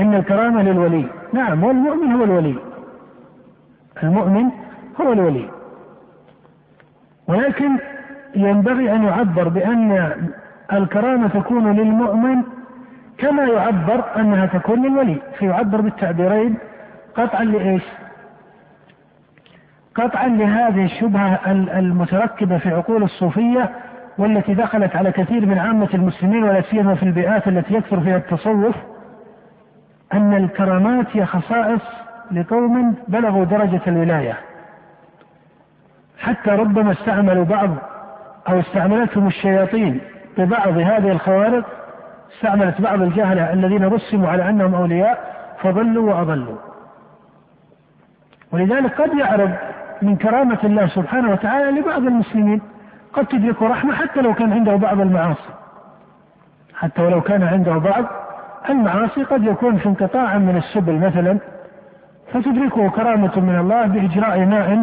أن 0.00 0.14
الكرامة 0.14 0.62
للولي. 0.62 1.06
نعم 1.32 1.64
والمؤمن 1.64 2.12
هو 2.12 2.24
الولي. 2.24 2.56
المؤمن 4.02 4.50
هو 5.00 5.12
الولي. 5.12 5.48
ولكن 7.28 7.70
ينبغي 8.34 8.92
أن 8.92 9.04
يعبر 9.04 9.48
بأن 9.48 10.12
الكرامة 10.72 11.28
تكون 11.28 11.76
للمؤمن 11.76 12.42
كما 13.18 13.44
يعبر 13.44 14.04
أنها 14.16 14.46
تكون 14.46 14.86
للولي. 14.86 15.16
فيعبر 15.38 15.80
بالتعبيرين 15.80 16.58
قطعا 17.14 17.44
لإيش؟ 17.44 17.82
قطعا 19.94 20.28
لهذه 20.28 20.84
الشبهة 20.84 21.52
المتركبة 21.78 22.58
في 22.58 22.68
عقول 22.68 23.02
الصوفية 23.02 23.70
والتي 24.18 24.54
دخلت 24.54 24.96
على 24.96 25.12
كثير 25.12 25.46
من 25.46 25.58
عامة 25.58 25.88
المسلمين 25.94 26.44
ولا 26.44 26.62
سيما 26.62 26.94
في 26.94 27.02
البيئات 27.02 27.48
التي 27.48 27.74
يكثر 27.74 28.00
فيها 28.00 28.16
التصوف 28.16 28.74
أن 30.12 30.34
الكرامات 30.34 31.06
هي 31.12 31.26
خصائص 31.26 31.82
لقوم 32.30 32.94
بلغوا 33.08 33.44
درجة 33.44 33.80
الولاية. 33.86 34.38
حتى 36.18 36.50
ربما 36.50 36.92
استعملوا 36.92 37.44
بعض 37.44 37.70
أو 38.48 38.60
استعملتهم 38.60 39.26
الشياطين 39.26 40.00
ببعض 40.38 40.78
هذه 40.78 41.10
الخوارق 41.12 41.64
استعملت 42.36 42.80
بعض 42.80 43.02
الجهلة 43.02 43.52
الذين 43.52 43.84
رسموا 43.84 44.28
على 44.28 44.50
أنهم 44.50 44.74
أولياء 44.74 45.34
فضلوا 45.62 46.14
وأضلوا. 46.14 46.56
ولذلك 48.52 49.00
قد 49.00 49.18
يعرض 49.18 49.50
من 50.02 50.16
كرامة 50.16 50.58
الله 50.64 50.86
سبحانه 50.86 51.32
وتعالى 51.32 51.80
لبعض 51.80 52.02
المسلمين. 52.02 52.60
قد 53.12 53.26
تدركه 53.26 53.68
رحمة 53.68 53.94
حتى 53.94 54.20
لو 54.20 54.34
كان 54.34 54.52
عنده 54.52 54.76
بعض 54.76 55.00
المعاصي. 55.00 55.50
حتى 56.74 57.02
ولو 57.02 57.20
كان 57.20 57.42
عنده 57.42 57.78
بعض 57.78 58.04
المعاصي 58.70 59.22
قد 59.22 59.44
يكون 59.44 59.76
في 59.76 59.86
انقطاع 59.86 60.38
من 60.38 60.56
السبل 60.56 60.92
مثلا. 60.92 61.38
فتدركه 62.32 62.90
كرامة 62.90 63.40
من 63.40 63.58
الله 63.58 63.86
بإجراء 63.86 64.38
ماء 64.38 64.82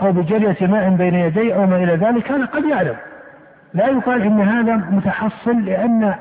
أو 0.00 0.12
بجرية 0.12 0.56
ماء 0.66 0.90
بين 0.90 1.14
يديه 1.14 1.54
أو 1.54 1.66
ما 1.66 1.76
إلى 1.76 1.96
ذلك 1.96 2.32
هذا 2.32 2.44
قد 2.44 2.64
يعلم. 2.64 2.96
لا 3.74 3.86
يقال 3.86 4.22
إن 4.22 4.40
هذا 4.40 4.76
متحصل 4.76 5.64
لأن 5.64 6.14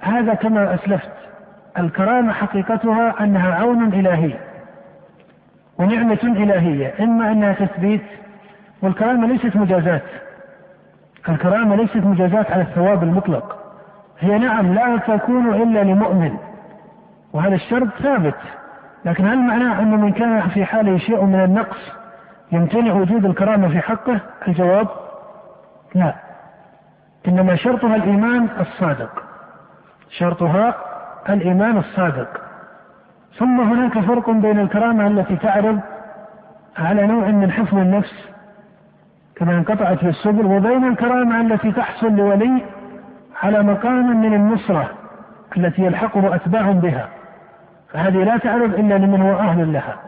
هذا 0.00 0.34
كما 0.34 0.74
أسلفت 0.74 1.12
الكرامة 1.78 2.32
حقيقتها 2.32 3.24
أنها 3.24 3.54
عون 3.54 3.84
إلهي 3.84 4.32
ونعمة 5.78 6.18
إلهية 6.22 6.94
إما 7.00 7.32
أنها 7.32 7.52
تثبيت 7.52 8.02
والكرامة 8.82 9.26
ليست 9.26 9.56
مجازات 9.56 10.02
الكرامة 11.28 11.76
ليست 11.76 11.96
مجازات 11.96 12.50
على 12.50 12.62
الثواب 12.62 13.02
المطلق. 13.02 13.56
هي 14.20 14.38
نعم 14.38 14.74
لا 14.74 14.96
تكون 14.96 15.54
إلا 15.54 15.82
لمؤمن 15.84 16.36
وهذا 17.32 17.54
الشرط 17.54 17.88
ثابت. 18.02 18.38
لكن 19.04 19.26
هل 19.26 19.38
معناه 19.38 19.82
أن 19.82 20.00
من 20.00 20.12
كان 20.12 20.48
في 20.48 20.64
حاله 20.64 20.98
شيء 20.98 21.24
من 21.24 21.44
النقص 21.44 21.92
يمتنع 22.52 22.92
وجود 22.92 23.24
الكرامة 23.24 23.68
في 23.68 23.80
حقه؟ 23.80 24.20
الجواب 24.48 24.88
لا. 25.94 26.14
إنما 27.28 27.56
شرطها 27.56 27.96
الإيمان 27.96 28.48
الصادق. 28.60 29.22
شرطها 30.10 30.74
الإيمان 31.28 31.76
الصادق. 31.76 32.28
ثم 33.38 33.60
هناك 33.60 33.98
فرق 33.98 34.30
بين 34.30 34.58
الكرامة 34.58 35.06
التي 35.06 35.36
تعرض 35.36 35.80
على 36.78 37.06
نوع 37.06 37.28
من 37.28 37.52
حفظ 37.52 37.78
النفس 37.78 38.31
كما 39.42 39.58
انقطعت 39.58 39.98
في 39.98 40.08
السبل 40.08 40.46
وبين 40.46 40.84
الكرامة 40.84 41.40
التي 41.40 41.72
تحصل 41.72 42.12
لولي 42.12 42.62
على 43.42 43.62
مقام 43.62 44.20
من 44.20 44.34
النصرة 44.34 44.90
التي 45.56 45.82
يلحقه 45.82 46.34
أتباع 46.34 46.70
بها. 46.70 47.08
فهذه 47.92 48.24
لا 48.24 48.36
تعرض 48.36 48.74
إلا 48.74 48.98
لمن 48.98 49.20
هو 49.22 49.38
أهل 49.38 49.72
لها. 49.72 50.00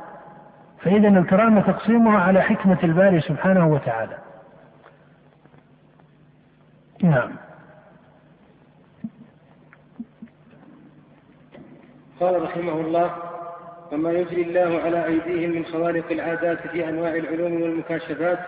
فإذا 0.81 1.09
الكرامة 1.09 1.61
تقسيمها 1.61 2.18
على 2.18 2.42
حكمة 2.42 2.79
الباري 2.85 3.20
سبحانه 3.20 3.66
وتعالى. 3.68 4.16
نعم. 7.03 7.31
قال 12.20 12.42
رحمه 12.42 12.73
الله 12.73 13.11
وما 13.92 14.12
يجري 14.12 14.42
الله 14.42 14.81
على 14.81 15.07
أيديهم 15.07 15.51
من 15.51 15.64
خوارق 15.64 16.12
العادات 16.12 16.66
في 16.66 16.88
أنواع 16.88 17.14
العلوم 17.14 17.62
والمكاشفات 17.62 18.38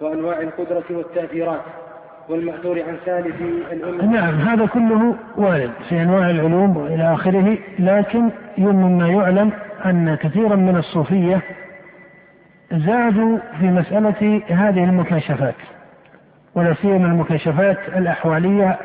وأنواع 0.00 0.40
القدرة 0.40 0.84
والتأثيرات 0.90 1.60
والمأثور 2.28 2.82
عن 2.82 2.96
ثالث 3.06 3.40
الأمة. 3.72 4.04
نعم 4.04 4.34
هذا 4.34 4.66
كله 4.66 5.14
وارد 5.36 5.70
في 5.88 6.02
أنواع 6.02 6.30
العلوم 6.30 6.76
وإلى 6.76 7.14
آخره 7.14 7.58
لكن 7.78 8.30
مما 8.58 9.08
يعلم 9.08 9.52
أن 9.84 10.14
كثيرا 10.14 10.56
من 10.56 10.76
الصوفية 10.76 11.42
زادوا 12.72 13.38
في 13.60 13.66
مسألة 13.66 14.42
هذه 14.48 14.84
المكاشفات 14.84 15.54
ولا 16.54 16.74
سيما 16.74 17.06
المكاشفات 17.06 17.78
الأحوالية 17.96 18.78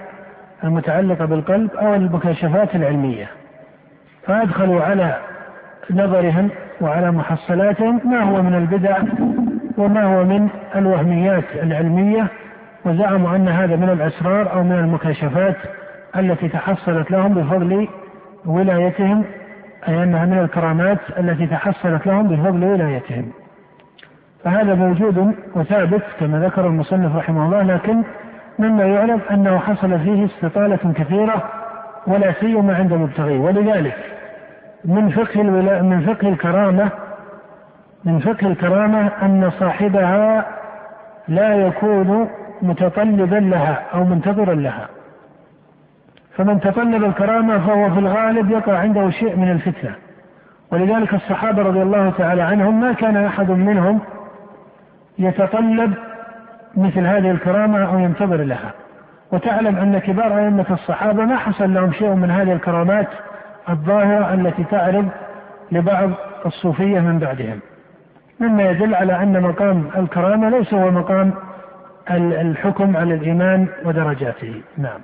المتعلقة 0.63 1.25
بالقلب 1.25 1.75
أو 1.75 1.95
المكاشفات 1.95 2.75
العلمية. 2.75 3.27
فأدخلوا 4.27 4.81
على 4.81 5.17
نظرهم 5.91 6.49
وعلى 6.81 7.11
محصلاتهم 7.11 8.01
ما 8.05 8.21
هو 8.23 8.41
من 8.41 8.55
البدع 8.55 8.97
وما 9.77 10.03
هو 10.03 10.23
من 10.23 10.49
الوهميات 10.75 11.43
العلمية 11.63 12.27
وزعموا 12.85 13.35
أن 13.35 13.47
هذا 13.47 13.75
من 13.75 13.89
الأسرار 13.89 14.53
أو 14.53 14.63
من 14.63 14.79
المكاشفات 14.79 15.55
التي 16.15 16.47
تحصلت 16.49 17.11
لهم 17.11 17.33
بفضل 17.33 17.87
ولايتهم 18.45 19.23
أي 19.87 20.03
أنها 20.03 20.25
من 20.25 20.39
الكرامات 20.39 20.99
التي 21.19 21.47
تحصلت 21.47 22.07
لهم 22.07 22.27
بفضل 22.27 22.63
ولايتهم 22.63 23.31
فهذا 24.43 24.73
موجود 24.75 25.35
وثابت 25.55 26.03
كما 26.19 26.39
ذكر 26.39 26.67
المصنف 26.67 27.15
رحمه 27.15 27.45
الله 27.45 27.61
لكن 27.61 28.03
مما 28.59 28.83
يعلم 28.83 29.21
أنه 29.31 29.57
حصل 29.57 29.99
فيه 29.99 30.25
استطالة 30.25 30.93
كثيرة 30.95 31.43
ولا 32.07 32.33
سيما 32.39 32.75
عند 32.75 32.93
المبتغين 32.93 33.39
ولذلك 33.39 33.95
من 34.85 35.09
فقه. 35.09 35.43
من 35.81 36.01
فقه 36.01 36.29
الكرامة 36.29 36.89
من 38.05 38.19
فقه 38.19 38.47
الكرامة 38.47 39.11
أن 39.21 39.51
صاحبها 39.59 40.45
لا 41.27 41.55
يكون 41.55 42.29
متطلبا 42.61 43.35
لها 43.35 43.81
أو 43.93 44.03
منتظرا 44.03 44.53
لها. 44.53 44.87
فمن 46.37 46.59
تطلب 46.59 47.03
الكرامة 47.03 47.67
فهو 47.67 47.89
في 47.93 47.99
الغالب 47.99 48.51
يقع 48.51 48.77
عنده 48.77 49.09
شيء 49.09 49.35
من 49.35 49.51
الفتنة. 49.51 49.95
ولذلك 50.71 51.13
الصحابة 51.13 51.61
رضي 51.61 51.81
الله 51.81 52.09
تعالى 52.09 52.41
عنهم 52.41 52.81
ما 52.81 52.93
كان 52.93 53.25
أحد 53.25 53.51
منهم 53.51 53.99
يتطلب 55.19 55.93
مثل 56.77 56.99
هذه 56.99 57.31
الكرامة 57.31 57.93
أو 57.93 57.99
ينتظر 57.99 58.43
لها. 58.43 58.71
وتعلم 59.31 59.75
أن 59.75 59.99
كبار 59.99 60.37
أئمة 60.37 60.65
الصحابة 60.71 61.25
ما 61.25 61.37
حصل 61.37 61.73
لهم 61.73 61.91
شيء 61.91 62.13
من 62.13 62.31
هذه 62.31 62.53
الكرامات 62.53 63.07
الظاهرة 63.69 64.33
التي 64.33 64.63
تعرض 64.63 65.09
لبعض 65.71 66.09
الصوفية 66.45 66.99
من 66.99 67.19
بعدهم. 67.19 67.59
مما 68.39 68.69
يدل 68.71 68.95
على 68.95 69.23
أن 69.23 69.41
مقام 69.41 69.89
الكرامة 69.97 70.49
ليس 70.49 70.73
هو 70.73 70.91
مقام 70.91 71.33
الحكم 72.11 72.97
على 72.97 73.13
الإيمان 73.13 73.67
ودرجاته. 73.85 74.61
نعم. 74.77 75.01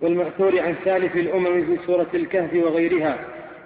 والمأثور 0.00 0.60
عن 0.60 0.74
سالف 0.84 1.16
الأمم 1.16 1.64
في 1.66 1.78
سورة 1.86 2.06
الكهف 2.14 2.54
وغيرها 2.54 3.18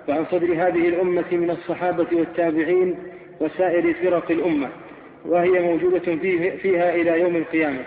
وعن 0.08 0.24
صدر 0.30 0.52
هذه 0.52 0.88
الأمة 0.88 1.24
من 1.32 1.50
الصحابة 1.50 2.06
والتابعين 2.12 2.98
وسائر 3.40 3.94
فرق 3.94 4.30
الأمة 4.30 4.68
وهي 5.26 5.60
موجودة 5.60 6.16
فيها 6.56 6.94
إلى 6.94 7.20
يوم 7.20 7.36
القيامة. 7.36 7.80